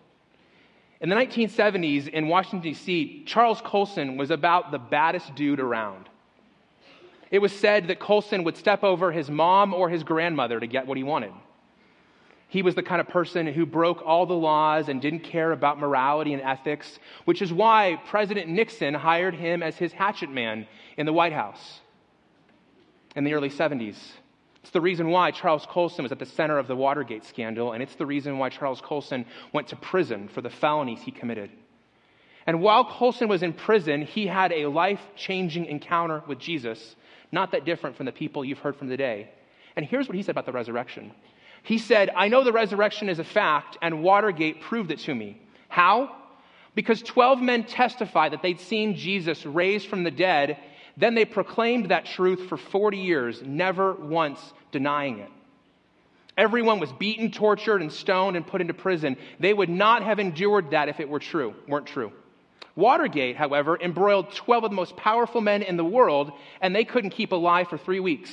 In 1.03 1.11
the 1.11 1.17
1970s 1.17 2.09
in 2.09 2.29
Washington, 2.29 2.61
D.C., 2.63 3.25
Charles 3.27 3.61
Colson 3.61 4.17
was 4.17 4.31
about 4.31 4.71
the 4.71 4.79
baddest 4.79 5.35
dude 5.35 5.61
around. 5.61 6.09
It 7.31 7.41
was 7.41 7.53
said 7.53 7.89
that 7.89 8.01
Colson 8.01 8.43
would 8.45 8.57
step 8.57 8.83
over 8.85 9.13
his 9.13 9.31
mom 9.31 9.75
or 9.75 9.91
his 9.91 10.03
grandmother 10.03 10.59
to 10.59 10.67
get 10.67 10.87
what 10.87 10.97
he 10.97 11.03
wanted. 11.03 11.33
He 12.49 12.63
was 12.63 12.75
the 12.75 12.83
kind 12.83 13.01
of 13.01 13.09
person 13.09 13.47
who 13.47 13.67
broke 13.67 14.03
all 14.05 14.25
the 14.25 14.35
laws 14.35 14.89
and 14.89 15.03
didn't 15.03 15.21
care 15.21 15.53
about 15.53 15.79
morality 15.79 16.33
and 16.33 16.43
ethics, 16.43 16.99
which 17.27 17.43
is 17.43 17.53
why 17.53 18.01
President 18.07 18.49
Nixon 18.49 18.95
hired 18.95 19.35
him 19.35 19.63
as 19.63 19.77
his 19.77 19.93
hatchet 19.93 20.31
man 20.31 20.67
in 20.97 21.05
the 21.05 21.13
White 21.13 21.35
House 21.35 21.81
in 23.15 23.25
the 23.25 23.35
early 23.35 23.51
70s. 23.51 23.97
It's 24.63 24.71
the 24.71 24.81
reason 24.81 25.09
why 25.11 25.31
Charles 25.31 25.67
Colson 25.67 26.03
was 26.03 26.13
at 26.13 26.19
the 26.19 26.27
center 26.27 26.59
of 26.59 26.69
the 26.69 26.77
Watergate 26.77 27.25
scandal, 27.25 27.73
and 27.73 27.83
it's 27.83 27.97
the 27.97 28.07
reason 28.07 28.39
why 28.39 28.49
Charles 28.49 28.81
Colson 28.81 29.27
went 29.53 29.69
to 29.69 29.77
prison 29.77 30.29
for 30.29 30.41
the 30.41 30.51
felonies 30.51 31.03
he 31.03 31.11
committed. 31.11 31.51
And 32.47 32.63
while 32.63 32.85
Colson 32.85 33.29
was 33.29 33.43
in 33.43 33.53
prison, 33.53 34.03
he 34.03 34.27
had 34.27 34.53
a 34.53 34.67
life 34.67 35.01
changing 35.17 35.67
encounter 35.67 36.23
with 36.27 36.39
Jesus, 36.39 36.97
not 37.31 37.53
that 37.53 37.67
different 37.67 37.95
from 37.95 38.07
the 38.07 38.13
people 38.13 38.43
you've 38.43 38.59
heard 38.59 38.77
from 38.77 38.89
today. 38.89 39.31
And 39.77 39.85
here's 39.85 40.09
what 40.09 40.17
he 40.17 40.23
said 40.23 40.33
about 40.33 40.47
the 40.47 40.53
resurrection 40.53 41.13
He 41.69 41.79
said, 41.79 42.11
I 42.17 42.29
know 42.29 42.43
the 42.43 42.53
resurrection 42.53 43.09
is 43.09 43.21
a 43.21 43.25
fact, 43.25 43.79
and 43.81 44.03
Watergate 44.03 44.63
proved 44.63 44.91
it 44.91 45.01
to 45.01 45.15
me. 45.15 45.41
How? 45.69 46.17
Because 46.75 47.03
12 47.03 47.41
men 47.41 47.65
testified 47.65 48.33
that 48.33 48.43
they'd 48.43 48.61
seen 48.61 48.97
Jesus 48.97 49.45
raised 49.47 49.87
from 49.87 50.03
the 50.03 50.11
dead 50.11 50.59
then 50.99 51.15
they 51.15 51.25
proclaimed 51.25 51.91
that 51.91 52.07
truth 52.07 52.49
for 52.49 52.57
40 52.57 52.99
years, 52.99 53.41
never 53.43 53.93
once 53.93 54.41
denying 54.73 55.21
it. 55.21 55.31
Everyone 56.37 56.81
was 56.81 56.93
beaten, 56.93 57.31
tortured, 57.31 57.81
and 57.81 57.93
stoned 57.93 58.37
and 58.37 58.45
put 58.45 58.61
into 58.61 58.75
prison. 58.75 59.17
They 59.39 59.55
would 59.55 59.69
not 59.69 60.03
have 60.03 60.19
endured 60.19 60.73
that 60.73 60.89
if 60.89 60.99
it 60.99 61.09
were 61.09 61.21
true, 61.21 61.55
weren't 61.69 61.87
true. 61.87 62.13
Watergate, 62.75 63.37
however, 63.37 63.79
embroiled 63.81 64.33
12 64.33 64.65
of 64.65 64.71
the 64.71 64.77
most 64.77 64.97
powerful 64.97 65.41
men 65.41 65.63
in 65.63 65.77
the 65.77 65.85
world, 65.85 66.33
and 66.61 66.75
they 66.75 66.85
couldn't 66.85 67.11
keep 67.11 67.31
alive 67.31 67.69
for 67.69 67.79
three 67.79 68.01
weeks. 68.01 68.33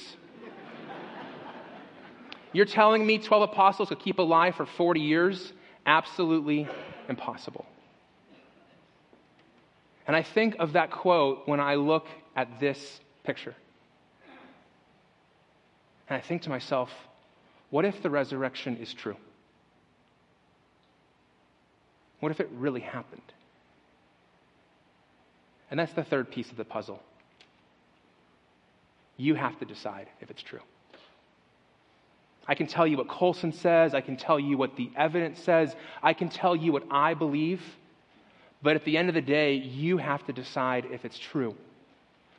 You're 2.55 2.65
telling 2.65 3.05
me 3.05 3.17
12 3.17 3.49
apostles 3.49 3.89
could 3.89 3.99
keep 3.99 4.17
alive 4.17 4.55
for 4.55 4.65
40 4.65 5.01
years? 5.01 5.51
Absolutely 5.85 6.69
impossible. 7.09 7.65
And 10.07 10.15
I 10.15 10.23
think 10.23 10.55
of 10.57 10.71
that 10.71 10.89
quote 10.89 11.49
when 11.49 11.59
I 11.59 11.75
look 11.75 12.05
at 12.33 12.61
this 12.61 13.01
picture. 13.25 13.53
And 16.07 16.15
I 16.17 16.21
think 16.21 16.43
to 16.43 16.49
myself, 16.49 16.89
what 17.71 17.83
if 17.83 18.01
the 18.01 18.09
resurrection 18.09 18.77
is 18.77 18.93
true? 18.93 19.17
What 22.21 22.31
if 22.31 22.39
it 22.39 22.47
really 22.53 22.79
happened? 22.79 23.33
And 25.69 25.77
that's 25.77 25.91
the 25.91 26.05
third 26.05 26.31
piece 26.31 26.51
of 26.51 26.55
the 26.55 26.63
puzzle. 26.63 27.01
You 29.17 29.35
have 29.35 29.59
to 29.59 29.65
decide 29.65 30.07
if 30.21 30.31
it's 30.31 30.41
true. 30.41 30.61
I 32.47 32.55
can 32.55 32.67
tell 32.67 32.85
you 32.85 32.97
what 32.97 33.07
Colson 33.07 33.51
says. 33.51 33.93
I 33.93 34.01
can 34.01 34.17
tell 34.17 34.39
you 34.39 34.57
what 34.57 34.75
the 34.75 34.91
evidence 34.95 35.39
says. 35.39 35.75
I 36.03 36.13
can 36.13 36.29
tell 36.29 36.55
you 36.55 36.71
what 36.71 36.83
I 36.91 37.13
believe. 37.13 37.61
But 38.61 38.75
at 38.75 38.85
the 38.85 38.97
end 38.97 39.09
of 39.09 39.15
the 39.15 39.21
day, 39.21 39.55
you 39.55 39.97
have 39.97 40.25
to 40.25 40.33
decide 40.33 40.85
if 40.91 41.05
it's 41.05 41.17
true. 41.17 41.55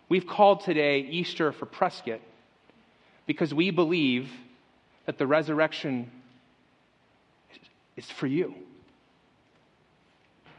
We've 0.08 0.26
called 0.26 0.60
today 0.60 1.00
Easter 1.00 1.52
for 1.52 1.66
Prescott 1.66 2.20
because 3.26 3.52
we 3.52 3.70
believe 3.70 4.30
that 5.06 5.18
the 5.18 5.26
resurrection 5.26 6.10
is 7.96 8.08
for 8.10 8.26
you. 8.26 8.54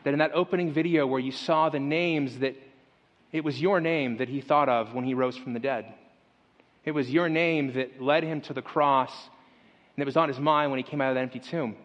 That 0.03 0.13
in 0.13 0.19
that 0.19 0.31
opening 0.33 0.73
video 0.73 1.07
where 1.07 1.19
you 1.19 1.31
saw 1.31 1.69
the 1.69 1.79
names, 1.79 2.39
that 2.39 2.55
it 3.31 3.43
was 3.43 3.61
your 3.61 3.79
name 3.79 4.17
that 4.17 4.29
he 4.29 4.41
thought 4.41 4.69
of 4.69 4.93
when 4.93 5.05
he 5.05 5.13
rose 5.13 5.37
from 5.37 5.53
the 5.53 5.59
dead. 5.59 5.85
It 6.85 6.91
was 6.91 7.09
your 7.09 7.27
name 7.29 7.73
that 7.73 8.01
led 8.01 8.23
him 8.23 8.41
to 8.41 8.53
the 8.53 8.61
cross, 8.61 9.11
and 9.97 10.03
it 10.03 10.05
was 10.05 10.15
on 10.15 10.29
his 10.29 10.39
mind 10.39 10.71
when 10.71 10.77
he 10.77 10.83
came 10.83 11.01
out 11.01 11.09
of 11.09 11.15
that 11.15 11.21
empty 11.21 11.39
tomb. 11.39 11.75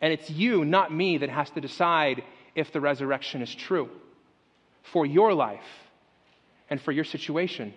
And 0.00 0.12
it's 0.12 0.30
you, 0.30 0.64
not 0.64 0.94
me, 0.94 1.18
that 1.18 1.28
has 1.28 1.50
to 1.50 1.60
decide 1.60 2.22
if 2.54 2.72
the 2.72 2.80
resurrection 2.80 3.42
is 3.42 3.52
true 3.52 3.90
for 4.84 5.04
your 5.04 5.34
life 5.34 5.60
and 6.70 6.80
for 6.80 6.92
your 6.92 7.04
situation. 7.04 7.74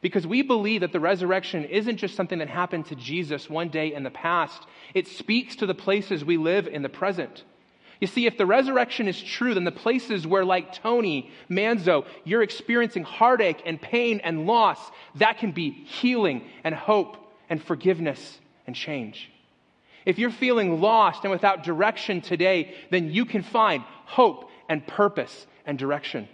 Because 0.00 0.24
we 0.24 0.42
believe 0.42 0.82
that 0.82 0.92
the 0.92 1.00
resurrection 1.00 1.64
isn't 1.64 1.96
just 1.96 2.14
something 2.14 2.38
that 2.38 2.48
happened 2.48 2.86
to 2.86 2.94
Jesus 2.94 3.50
one 3.50 3.70
day 3.70 3.92
in 3.92 4.04
the 4.04 4.10
past, 4.10 4.66
it 4.94 5.08
speaks 5.08 5.56
to 5.56 5.66
the 5.66 5.74
places 5.74 6.24
we 6.24 6.36
live 6.36 6.68
in 6.68 6.82
the 6.82 6.88
present. 6.88 7.42
You 8.00 8.06
see, 8.06 8.26
if 8.26 8.36
the 8.36 8.46
resurrection 8.46 9.08
is 9.08 9.20
true, 9.20 9.54
then 9.54 9.64
the 9.64 9.72
places 9.72 10.26
where, 10.26 10.44
like 10.44 10.74
Tony 10.74 11.30
Manzo, 11.50 12.04
you're 12.24 12.42
experiencing 12.42 13.02
heartache 13.02 13.62
and 13.64 13.80
pain 13.80 14.20
and 14.22 14.46
loss, 14.46 14.78
that 15.16 15.38
can 15.38 15.50
be 15.50 15.70
healing 15.70 16.44
and 16.62 16.74
hope 16.74 17.16
and 17.48 17.62
forgiveness 17.62 18.38
and 18.66 18.74
change. 18.74 19.30
If 20.04 20.18
you're 20.18 20.30
feeling 20.30 20.80
lost 20.80 21.24
and 21.24 21.30
without 21.32 21.64
direction 21.64 22.20
today, 22.20 22.74
then 22.90 23.10
you 23.10 23.24
can 23.24 23.42
find 23.42 23.82
hope 24.04 24.48
and 24.68 24.86
purpose 24.86 25.46
and 25.66 25.78
direction. 25.78 26.28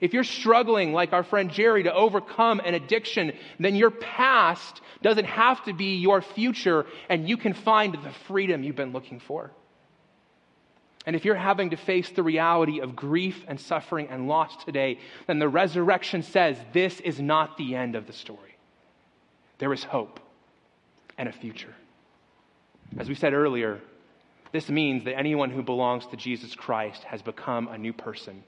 If 0.00 0.12
you're 0.12 0.24
struggling, 0.24 0.92
like 0.92 1.14
our 1.14 1.22
friend 1.22 1.50
Jerry, 1.50 1.84
to 1.84 1.94
overcome 1.94 2.60
an 2.62 2.74
addiction, 2.74 3.32
then 3.58 3.74
your 3.74 3.90
past 3.90 4.82
doesn't 5.02 5.24
have 5.24 5.64
to 5.64 5.72
be 5.72 5.96
your 5.96 6.20
future, 6.20 6.84
and 7.08 7.26
you 7.26 7.38
can 7.38 7.54
find 7.54 7.94
the 7.94 8.12
freedom 8.26 8.62
you've 8.62 8.76
been 8.76 8.92
looking 8.92 9.20
for. 9.20 9.50
And 11.06 11.14
if 11.14 11.24
you're 11.24 11.34
having 11.34 11.70
to 11.70 11.76
face 11.76 12.10
the 12.10 12.22
reality 12.22 12.80
of 12.80 12.96
grief 12.96 13.44
and 13.46 13.58
suffering 13.58 14.08
and 14.10 14.26
loss 14.28 14.64
today, 14.64 14.98
then 15.26 15.38
the 15.38 15.48
resurrection 15.48 16.22
says 16.22 16.58
this 16.72 17.00
is 17.00 17.20
not 17.20 17.56
the 17.56 17.76
end 17.76 17.94
of 17.94 18.06
the 18.06 18.12
story. 18.12 18.45
There 19.58 19.72
is 19.72 19.82
hope 19.84 20.20
and 21.18 21.28
a 21.28 21.32
future. 21.32 21.74
As 22.98 23.08
we 23.08 23.14
said 23.14 23.32
earlier, 23.32 23.80
this 24.52 24.68
means 24.68 25.04
that 25.04 25.16
anyone 25.16 25.50
who 25.50 25.62
belongs 25.62 26.06
to 26.06 26.16
Jesus 26.16 26.54
Christ 26.54 27.02
has 27.04 27.22
become 27.22 27.68
a 27.68 27.78
new 27.78 27.92
person 27.92 28.42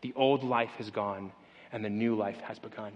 the 0.00 0.12
old 0.14 0.44
life 0.44 0.70
has 0.78 0.90
gone 0.90 1.32
and 1.72 1.84
the 1.84 1.90
new 1.90 2.14
life 2.14 2.38
has 2.42 2.58
begun. 2.58 2.92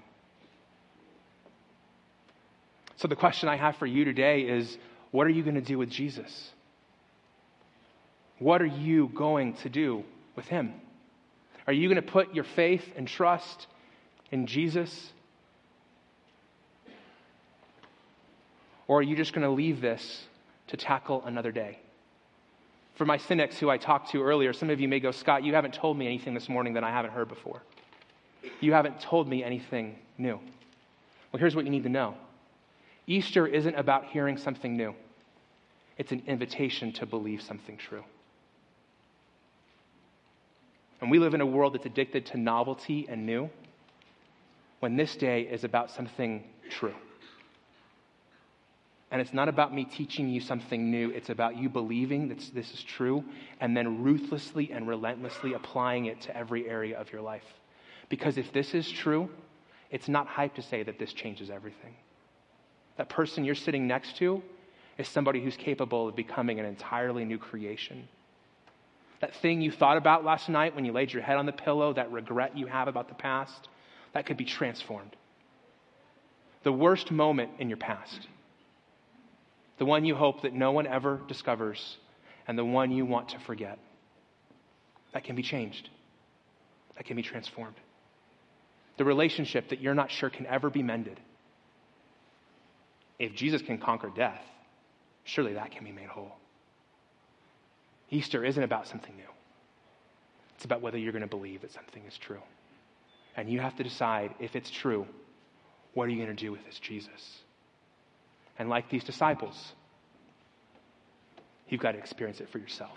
So, 2.97 3.09
the 3.09 3.17
question 3.17 3.49
I 3.49 3.57
have 3.57 3.77
for 3.77 3.87
you 3.87 4.05
today 4.05 4.43
is 4.43 4.79
what 5.11 5.27
are 5.27 5.31
you 5.31 5.43
going 5.43 5.57
to 5.57 5.61
do 5.61 5.79
with 5.79 5.91
Jesus? 5.91 6.51
What 8.39 8.63
are 8.63 8.67
you 8.67 9.11
going 9.15 9.55
to 9.55 9.69
do 9.69 10.05
with 10.37 10.47
him? 10.47 10.75
Are 11.67 11.73
you 11.73 11.89
going 11.89 12.03
to 12.03 12.11
put 12.11 12.35
your 12.35 12.45
faith 12.45 12.85
and 12.97 13.07
trust 13.07 13.67
in 14.31 14.47
Jesus? 14.47 15.13
Or 18.89 18.99
are 18.99 19.03
you 19.03 19.17
just 19.17 19.33
going 19.33 19.47
to 19.47 19.51
leave 19.51 19.81
this 19.81 20.27
to 20.73 20.77
tackle 20.77 21.23
another 21.25 21.53
day. 21.53 21.79
For 22.95 23.05
my 23.05 23.19
cynics 23.19 23.59
who 23.59 23.71
I 23.71 23.77
talked 23.77 24.11
to 24.13 24.23
earlier, 24.23 24.53
some 24.53 24.71
of 24.71 24.81
you 24.81 24.89
may 24.89 25.01
go, 25.01 25.11
Scott, 25.11 25.45
you 25.45 25.55
haven't 25.55 25.75
told 25.75 25.99
me 25.99 26.07
anything 26.07 26.35
this 26.35 26.49
morning 26.49 26.75
that 26.75 26.85
I 26.85 26.91
haven't 26.91 27.13
heard 27.13 27.29
before. 27.29 27.63
You 28.61 28.73
haven't 28.73 29.01
told 29.01 29.29
me 29.29 29.45
anything 29.45 29.97
new. 30.19 30.41
Well, 31.31 31.41
here's 31.41 31.55
what 31.55 31.65
you 31.65 31.71
need 31.71 31.85
to 31.85 31.89
know 31.89 32.15
Easter 33.07 33.47
isn't 33.47 33.75
about 33.75 34.07
hearing 34.07 34.37
something 34.37 34.77
new, 34.77 34.95
it's 35.99 36.13
an 36.13 36.23
invitation 36.27 36.93
to 36.95 37.07
believe 37.07 37.43
something 37.43 37.77
true. 37.77 38.05
And 41.01 41.11
we 41.11 41.19
live 41.19 41.35
in 41.35 41.41
a 41.41 41.47
world 41.47 41.75
that's 41.75 41.87
addicted 41.87 42.27
to 42.27 42.39
novelty 42.39 43.07
and 43.09 43.27
new, 43.27 43.51
when 44.81 44.97
this 44.97 45.17
day 45.17 45.43
is 45.43 45.65
about 45.65 45.91
something 45.91 46.45
true. 46.71 46.95
And 49.13 49.21
it's 49.21 49.35
not 49.35 49.51
about 49.51 49.75
me 49.75 49.85
teaching 49.85 50.31
you 50.31 50.41
something 50.41 50.91
new. 50.91 51.11
It's 51.11 51.29
about 51.29 51.59
you 51.59 51.69
believing 51.69 52.29
that 52.29 52.51
this 52.55 52.73
is 52.73 52.83
true 52.83 53.23
and 53.61 53.77
then 53.77 54.03
ruthlessly 54.03 54.73
and 54.73 54.89
relentlessly 54.89 55.53
applying 55.53 56.07
it 56.07 56.23
to 56.23 56.37
every 56.37 56.67
area 56.67 56.99
of 56.99 57.13
your 57.13 57.21
life. 57.21 57.45
Because 58.09 58.39
if 58.39 58.51
this 58.55 58.73
is 58.73 58.91
true, 58.91 59.29
it's 59.91 60.09
not 60.09 60.27
hype 60.27 60.55
to 60.55 60.63
say 60.63 60.83
that 60.83 60.99
this 60.99 61.13
changes 61.13 61.51
everything. 61.51 61.95
That 62.97 63.11
person 63.11 63.45
you're 63.45 63.55
sitting 63.55 63.87
next 63.87 64.17
to 64.17 64.43
is 64.97 65.09
somebody 65.09 65.43
who's 65.43 65.59
capable 65.59 66.09
of 66.09 66.17
becoming 66.17 66.59
an 66.59 66.65
entirely 66.65 67.27
new 67.27 67.39
creation. 67.39 68.09
That 69.21 69.35
thing 69.37 69.61
you 69.61 69.71
thought 69.71 69.99
about 69.99 70.25
last 70.25 70.49
night 70.49 70.75
when 70.75 70.87
you 70.87 70.93
laid 70.93 71.13
your 71.13 71.23
head 71.23 71.37
on 71.37 71.45
the 71.45 71.53
pillow, 71.53 71.93
that 71.93 72.11
regret 72.11 72.57
you 72.57 72.65
have 72.67 72.89
about 72.89 73.09
the 73.09 73.15
past, 73.15 73.69
that 74.15 74.25
could 74.25 74.39
be 74.39 74.47
transformed. 74.47 75.15
The 76.63 76.73
worst 76.73 77.11
moment 77.11 77.51
in 77.59 77.69
your 77.69 77.77
past 77.77 78.27
the 79.83 79.87
one 79.87 80.05
you 80.05 80.15
hope 80.15 80.43
that 80.43 80.55
no 80.55 80.71
one 80.71 80.87
ever 80.87 81.21
discovers, 81.27 81.97
and 82.47 82.57
the 82.57 82.65
one 82.65 82.93
you 82.93 83.05
want 83.05 83.31
to 83.31 83.39
forget. 83.41 83.81
That 85.13 85.25
can 85.25 85.35
be 85.35 85.43
changed, 85.43 85.91
that 86.97 87.05
can 87.05 87.17
be 87.17 87.23
transformed. 87.23 87.75
The 88.97 89.05
relationship 89.05 89.71
that 89.71 89.81
you're 89.81 89.93
not 89.93 90.09
sure 90.09 90.31
can 90.31 90.47
ever 90.47 90.71
be 90.71 90.85
mended. 90.85 91.19
If 93.19 93.35
Jesus 93.35 93.61
can 93.61 93.77
conquer 93.77 94.13
death, 94.15 94.45
surely 95.25 95.55
that 95.55 95.73
can 95.73 95.83
be 95.83 95.91
made 95.91 96.07
whole. 96.07 96.37
Easter 98.09 98.45
isn't 98.45 98.63
about 98.63 98.87
something 98.87 99.17
new. 99.17 99.33
It's 100.55 100.65
about 100.65 100.81
whether 100.81 100.97
you're 100.97 101.11
going 101.11 101.23
to 101.23 101.27
believe 101.27 101.63
that 101.63 101.73
something 101.73 102.05
is 102.07 102.17
true. 102.17 102.43
And 103.37 103.51
you 103.51 103.59
have 103.59 103.75
to 103.79 103.83
decide 103.83 104.33
if 104.39 104.55
it's 104.55 104.71
true, 104.71 105.09
what 105.95 106.05
are 106.05 106.13
you 106.13 106.25
going 106.25 106.37
to 106.37 106.41
do 106.41 106.53
with 106.53 106.65
this 106.67 106.79
Jesus? 106.79 107.41
And 108.59 108.69
like 108.69 108.91
these 108.91 109.05
disciples, 109.05 109.73
you've 111.69 111.81
got 111.81 111.93
to 111.93 111.99
experience 111.99 112.41
it 112.41 112.49
for 112.51 112.59
yourself. 112.59 112.97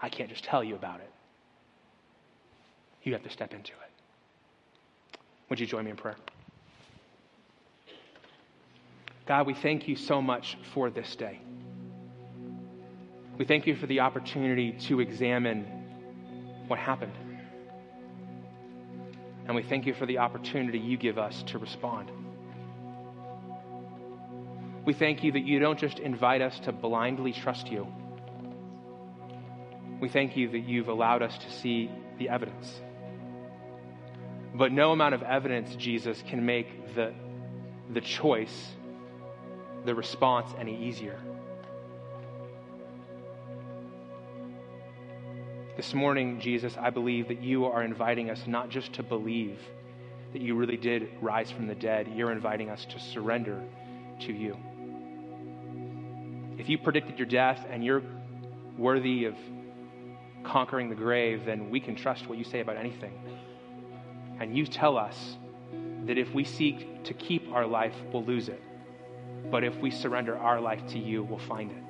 I 0.00 0.08
can't 0.08 0.28
just 0.28 0.44
tell 0.44 0.62
you 0.62 0.74
about 0.74 1.00
it. 1.00 1.10
You 3.02 3.12
have 3.12 3.22
to 3.22 3.30
step 3.30 3.52
into 3.52 3.72
it. 3.72 5.18
Would 5.48 5.60
you 5.60 5.66
join 5.66 5.84
me 5.84 5.92
in 5.92 5.96
prayer? 5.96 6.16
God, 9.26 9.46
we 9.46 9.54
thank 9.54 9.88
you 9.88 9.96
so 9.96 10.20
much 10.20 10.56
for 10.74 10.90
this 10.90 11.16
day. 11.16 11.40
We 13.38 13.44
thank 13.44 13.66
you 13.66 13.76
for 13.76 13.86
the 13.86 14.00
opportunity 14.00 14.72
to 14.88 15.00
examine 15.00 15.64
what 16.68 16.78
happened. 16.78 17.12
And 19.46 19.54
we 19.54 19.62
thank 19.62 19.86
you 19.86 19.94
for 19.94 20.06
the 20.06 20.18
opportunity 20.18 20.78
you 20.78 20.96
give 20.96 21.18
us 21.18 21.42
to 21.48 21.58
respond. 21.58 22.10
We 24.86 24.92
thank 24.92 25.24
you 25.24 25.32
that 25.32 25.44
you 25.44 25.58
don't 25.58 25.78
just 25.80 25.98
invite 25.98 26.40
us 26.40 26.60
to 26.60 26.72
blindly 26.72 27.32
trust 27.32 27.72
you. 27.72 27.88
We 30.00 30.08
thank 30.08 30.36
you 30.36 30.48
that 30.50 30.60
you've 30.60 30.86
allowed 30.86 31.22
us 31.22 31.36
to 31.38 31.50
see 31.50 31.90
the 32.18 32.28
evidence. 32.28 32.80
But 34.54 34.70
no 34.70 34.92
amount 34.92 35.14
of 35.14 35.24
evidence, 35.24 35.74
Jesus, 35.74 36.22
can 36.28 36.46
make 36.46 36.94
the, 36.94 37.12
the 37.92 38.00
choice, 38.00 38.68
the 39.84 39.92
response 39.92 40.54
any 40.56 40.80
easier. 40.86 41.18
This 45.76 45.94
morning, 45.94 46.38
Jesus, 46.38 46.76
I 46.80 46.90
believe 46.90 47.26
that 47.26 47.42
you 47.42 47.66
are 47.66 47.82
inviting 47.82 48.30
us 48.30 48.40
not 48.46 48.70
just 48.70 48.92
to 48.94 49.02
believe 49.02 49.58
that 50.32 50.40
you 50.40 50.54
really 50.54 50.76
did 50.76 51.10
rise 51.20 51.50
from 51.50 51.66
the 51.66 51.74
dead, 51.74 52.08
you're 52.14 52.32
inviting 52.32 52.70
us 52.70 52.84
to 52.86 53.00
surrender 53.00 53.60
to 54.20 54.32
you. 54.32 54.56
If 56.66 56.70
you 56.70 56.78
predicted 56.78 57.16
your 57.16 57.28
death 57.28 57.64
and 57.70 57.84
you're 57.84 58.02
worthy 58.76 59.26
of 59.26 59.36
conquering 60.42 60.88
the 60.88 60.96
grave, 60.96 61.44
then 61.44 61.70
we 61.70 61.78
can 61.78 61.94
trust 61.94 62.28
what 62.28 62.38
you 62.38 62.42
say 62.42 62.58
about 62.58 62.76
anything. 62.76 63.12
And 64.40 64.58
you 64.58 64.66
tell 64.66 64.98
us 64.98 65.36
that 66.06 66.18
if 66.18 66.34
we 66.34 66.42
seek 66.42 67.04
to 67.04 67.14
keep 67.14 67.52
our 67.52 67.64
life, 67.64 67.94
we'll 68.12 68.24
lose 68.24 68.48
it. 68.48 68.60
But 69.48 69.62
if 69.62 69.76
we 69.76 69.92
surrender 69.92 70.36
our 70.36 70.60
life 70.60 70.84
to 70.88 70.98
you, 70.98 71.22
we'll 71.22 71.38
find 71.38 71.70
it. 71.70 71.84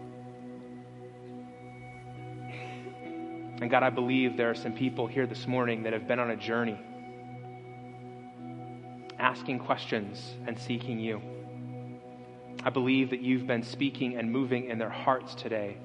And 3.62 3.70
God, 3.70 3.82
I 3.82 3.88
believe 3.88 4.36
there 4.36 4.50
are 4.50 4.54
some 4.54 4.74
people 4.74 5.06
here 5.06 5.26
this 5.26 5.46
morning 5.46 5.84
that 5.84 5.94
have 5.94 6.06
been 6.06 6.18
on 6.18 6.32
a 6.32 6.36
journey 6.36 6.78
asking 9.18 9.60
questions 9.60 10.34
and 10.46 10.58
seeking 10.58 11.00
you. 11.00 11.22
I 12.66 12.70
believe 12.70 13.10
that 13.10 13.20
you've 13.20 13.46
been 13.46 13.62
speaking 13.62 14.16
and 14.16 14.32
moving 14.32 14.68
in 14.70 14.78
their 14.78 14.90
hearts 14.90 15.36
today. 15.36 15.76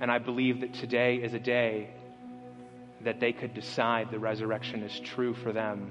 And 0.00 0.08
I 0.08 0.18
believe 0.18 0.60
that 0.60 0.74
today 0.74 1.16
is 1.16 1.34
a 1.34 1.40
day 1.40 1.90
that 3.00 3.18
they 3.18 3.32
could 3.32 3.52
decide 3.52 4.12
the 4.12 4.18
resurrection 4.20 4.84
is 4.84 5.00
true 5.00 5.34
for 5.34 5.52
them 5.52 5.90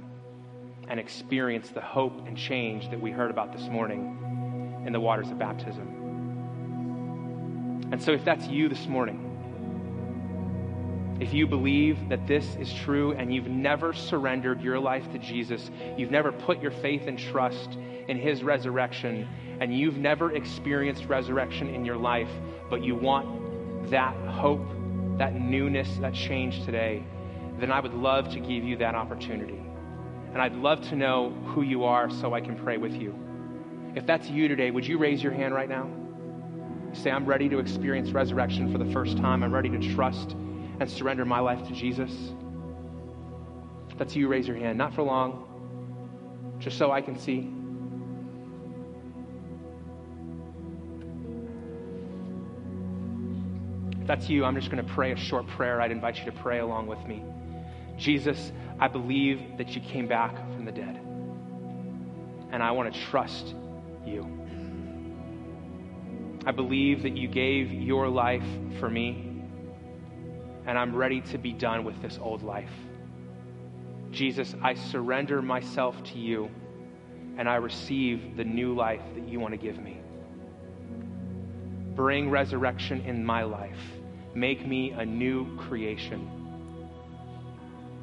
and 0.88 0.98
experience 0.98 1.70
the 1.72 1.82
hope 1.82 2.26
and 2.26 2.38
change 2.38 2.90
that 2.90 3.02
we 3.02 3.12
heard 3.12 3.32
about 3.32 3.52
this 3.52 3.68
morning 3.68 4.82
in 4.86 4.94
the 4.94 5.00
waters 5.02 5.30
of 5.30 5.38
baptism. 5.38 5.90
And 7.92 8.02
so, 8.02 8.14
if 8.14 8.24
that's 8.24 8.48
you 8.48 8.70
this 8.70 8.88
morning, 8.88 9.20
if 11.20 11.34
you 11.34 11.48
believe 11.48 12.08
that 12.08 12.28
this 12.28 12.56
is 12.56 12.74
true 12.74 13.12
and 13.12 13.34
you've 13.34 13.50
never 13.50 13.92
surrendered 13.92 14.62
your 14.62 14.80
life 14.80 15.12
to 15.12 15.20
Jesus, 15.20 15.70
you've 15.98 16.12
never 16.12 16.32
put 16.32 16.62
your 16.62 16.72
faith 16.72 17.08
and 17.08 17.20
trust 17.20 17.78
in 18.08 18.18
his 18.18 18.44
resurrection, 18.44 19.28
and 19.60 19.78
you've 19.78 19.98
never 19.98 20.36
experienced 20.36 21.06
resurrection 21.06 21.68
in 21.70 21.86
your 21.86 21.98
life, 21.98 22.30
but 22.70 22.84
you 22.84 22.96
want 22.96 23.90
that 23.90 24.16
hope, 24.28 24.66
that 25.18 25.36
newness, 25.40 25.98
that 25.98 26.14
change 26.14 26.64
today, 26.66 27.04
then 27.60 27.72
I 27.72 27.80
would 27.80 27.94
love 27.94 28.30
to 28.30 28.40
give 28.40 28.64
you 28.64 28.78
that 28.78 28.96
opportunity. 28.96 29.62
And 30.34 30.42
I'd 30.42 30.56
love 30.56 30.82
to 30.90 30.96
know 30.96 31.30
who 31.46 31.62
you 31.62 31.84
are 31.84 32.10
so 32.10 32.34
I 32.34 32.42
can 32.42 32.58
pray 32.58 32.78
with 32.78 32.94
you. 32.94 33.16
If 33.96 34.08
that's 34.08 34.28
you 34.28 34.48
today, 34.48 34.72
would 34.72 34.88
you 34.88 34.98
raise 34.98 35.22
your 35.22 35.32
hand 35.32 35.54
right 35.54 35.70
now? 35.70 35.90
Say, 36.94 37.12
I'm 37.12 37.26
ready 37.26 37.48
to 37.50 37.60
experience 37.60 38.12
resurrection 38.12 38.72
for 38.72 38.80
the 38.80 38.92
first 38.92 39.18
time. 39.18 39.44
I'm 39.44 39.54
ready 39.54 39.70
to 39.70 39.94
trust 39.94 40.32
and 40.80 40.90
surrender 40.90 41.26
my 41.26 41.40
life 41.40 41.68
to 41.68 41.74
Jesus. 41.74 42.12
If 43.90 43.98
that's 43.98 44.16
you, 44.16 44.28
raise 44.28 44.48
your 44.48 44.58
hand. 44.58 44.78
Not 44.78 44.96
for 44.96 45.04
long, 45.04 46.58
just 46.60 46.78
so 46.78 46.92
I 46.92 47.02
can 47.02 47.18
see. 47.18 47.52
If 54.04 54.08
that's 54.08 54.28
you, 54.28 54.44
I'm 54.44 54.54
just 54.54 54.70
going 54.70 54.86
to 54.86 54.94
pray 54.94 55.14
a 55.14 55.16
short 55.16 55.48
prayer. 55.48 55.80
I'd 55.80 55.90
invite 55.90 56.18
you 56.20 56.26
to 56.26 56.34
pray 56.34 56.60
along 56.60 56.88
with 56.88 57.00
me. 57.08 57.24
Jesus, 57.96 58.52
I 58.78 58.90
believe 58.90 59.58
that 59.58 59.78
you 59.78 59.80
came 59.80 60.10
back 60.10 60.36
from 60.36 60.66
the 60.66 60.74
dead. 60.74 61.00
And 62.52 62.62
I 62.62 62.72
want 62.72 62.94
to 62.94 63.00
trust 63.00 63.56
you. 64.06 64.28
I 66.46 66.52
believe 66.52 67.04
that 67.04 67.16
you 67.16 67.30
gave 67.30 67.72
your 67.72 68.10
life 68.10 68.44
for 68.78 68.90
me. 68.90 69.42
And 70.66 70.78
I'm 70.78 70.94
ready 70.94 71.22
to 71.22 71.38
be 71.38 71.54
done 71.54 71.86
with 71.86 72.02
this 72.02 72.20
old 72.22 72.44
life. 72.44 72.74
Jesus, 74.12 74.54
I 74.62 74.74
surrender 74.74 75.42
myself 75.42 76.04
to 76.12 76.20
you 76.20 76.52
and 77.38 77.48
I 77.48 77.56
receive 77.56 78.36
the 78.36 78.44
new 78.44 78.76
life 78.76 79.02
that 79.16 79.30
you 79.30 79.40
want 79.40 79.54
to 79.54 79.58
give 79.58 79.82
me. 79.82 80.03
Bring 81.96 82.30
resurrection 82.30 83.02
in 83.02 83.24
my 83.24 83.44
life. 83.44 83.80
Make 84.34 84.66
me 84.66 84.92
a 84.92 85.06
new 85.06 85.56
creation. 85.58 86.28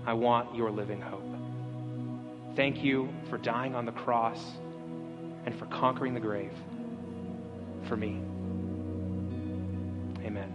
I 0.07 0.13
want 0.13 0.55
your 0.55 0.71
living 0.71 1.01
hope. 1.01 1.25
Thank 2.55 2.85
you 2.85 3.09
for 3.29 3.39
dying 3.39 3.75
on 3.75 3.85
the 3.87 3.93
cross 3.93 4.41
and 5.45 5.55
for 5.59 5.67
conquering 5.67 6.15
the 6.15 6.21
grave 6.21 6.53
for 7.89 7.97
me. 7.97 8.21
Amen. 10.25 10.53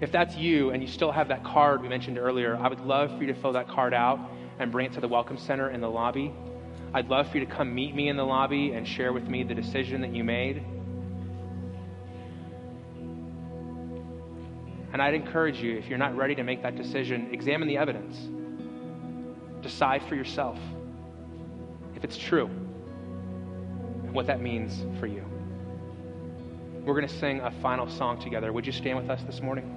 If 0.00 0.10
that's 0.12 0.36
you 0.36 0.70
and 0.70 0.82
you 0.82 0.88
still 0.88 1.12
have 1.12 1.28
that 1.28 1.44
card 1.44 1.82
we 1.82 1.88
mentioned 1.88 2.18
earlier, 2.18 2.56
I 2.56 2.68
would 2.68 2.80
love 2.80 3.10
for 3.10 3.18
you 3.22 3.26
to 3.26 3.34
fill 3.34 3.52
that 3.52 3.68
card 3.68 3.94
out 3.94 4.18
and 4.58 4.72
bring 4.72 4.86
it 4.86 4.92
to 4.94 5.00
the 5.00 5.08
Welcome 5.08 5.38
Center 5.38 5.70
in 5.70 5.80
the 5.80 5.90
lobby. 5.90 6.32
I'd 6.92 7.08
love 7.08 7.28
for 7.28 7.38
you 7.38 7.44
to 7.44 7.50
come 7.50 7.74
meet 7.74 7.94
me 7.94 8.08
in 8.08 8.16
the 8.16 8.24
lobby 8.24 8.72
and 8.72 8.86
share 8.86 9.12
with 9.12 9.28
me 9.28 9.42
the 9.42 9.54
decision 9.54 10.00
that 10.02 10.14
you 10.14 10.24
made. 10.24 10.64
And 14.94 15.02
I'd 15.02 15.14
encourage 15.14 15.60
you, 15.60 15.76
if 15.76 15.88
you're 15.88 15.98
not 15.98 16.16
ready 16.16 16.36
to 16.36 16.44
make 16.44 16.62
that 16.62 16.76
decision, 16.76 17.28
examine 17.32 17.66
the 17.66 17.76
evidence. 17.76 18.16
Decide 19.60 20.04
for 20.04 20.14
yourself 20.14 20.56
if 21.96 22.04
it's 22.04 22.16
true 22.16 22.46
and 24.04 24.14
what 24.14 24.28
that 24.28 24.40
means 24.40 24.86
for 25.00 25.08
you. 25.08 25.24
We're 26.84 26.94
going 26.94 27.08
to 27.08 27.18
sing 27.18 27.40
a 27.40 27.50
final 27.60 27.90
song 27.90 28.20
together. 28.20 28.52
Would 28.52 28.66
you 28.66 28.72
stand 28.72 28.96
with 28.96 29.10
us 29.10 29.20
this 29.24 29.40
morning? 29.40 29.73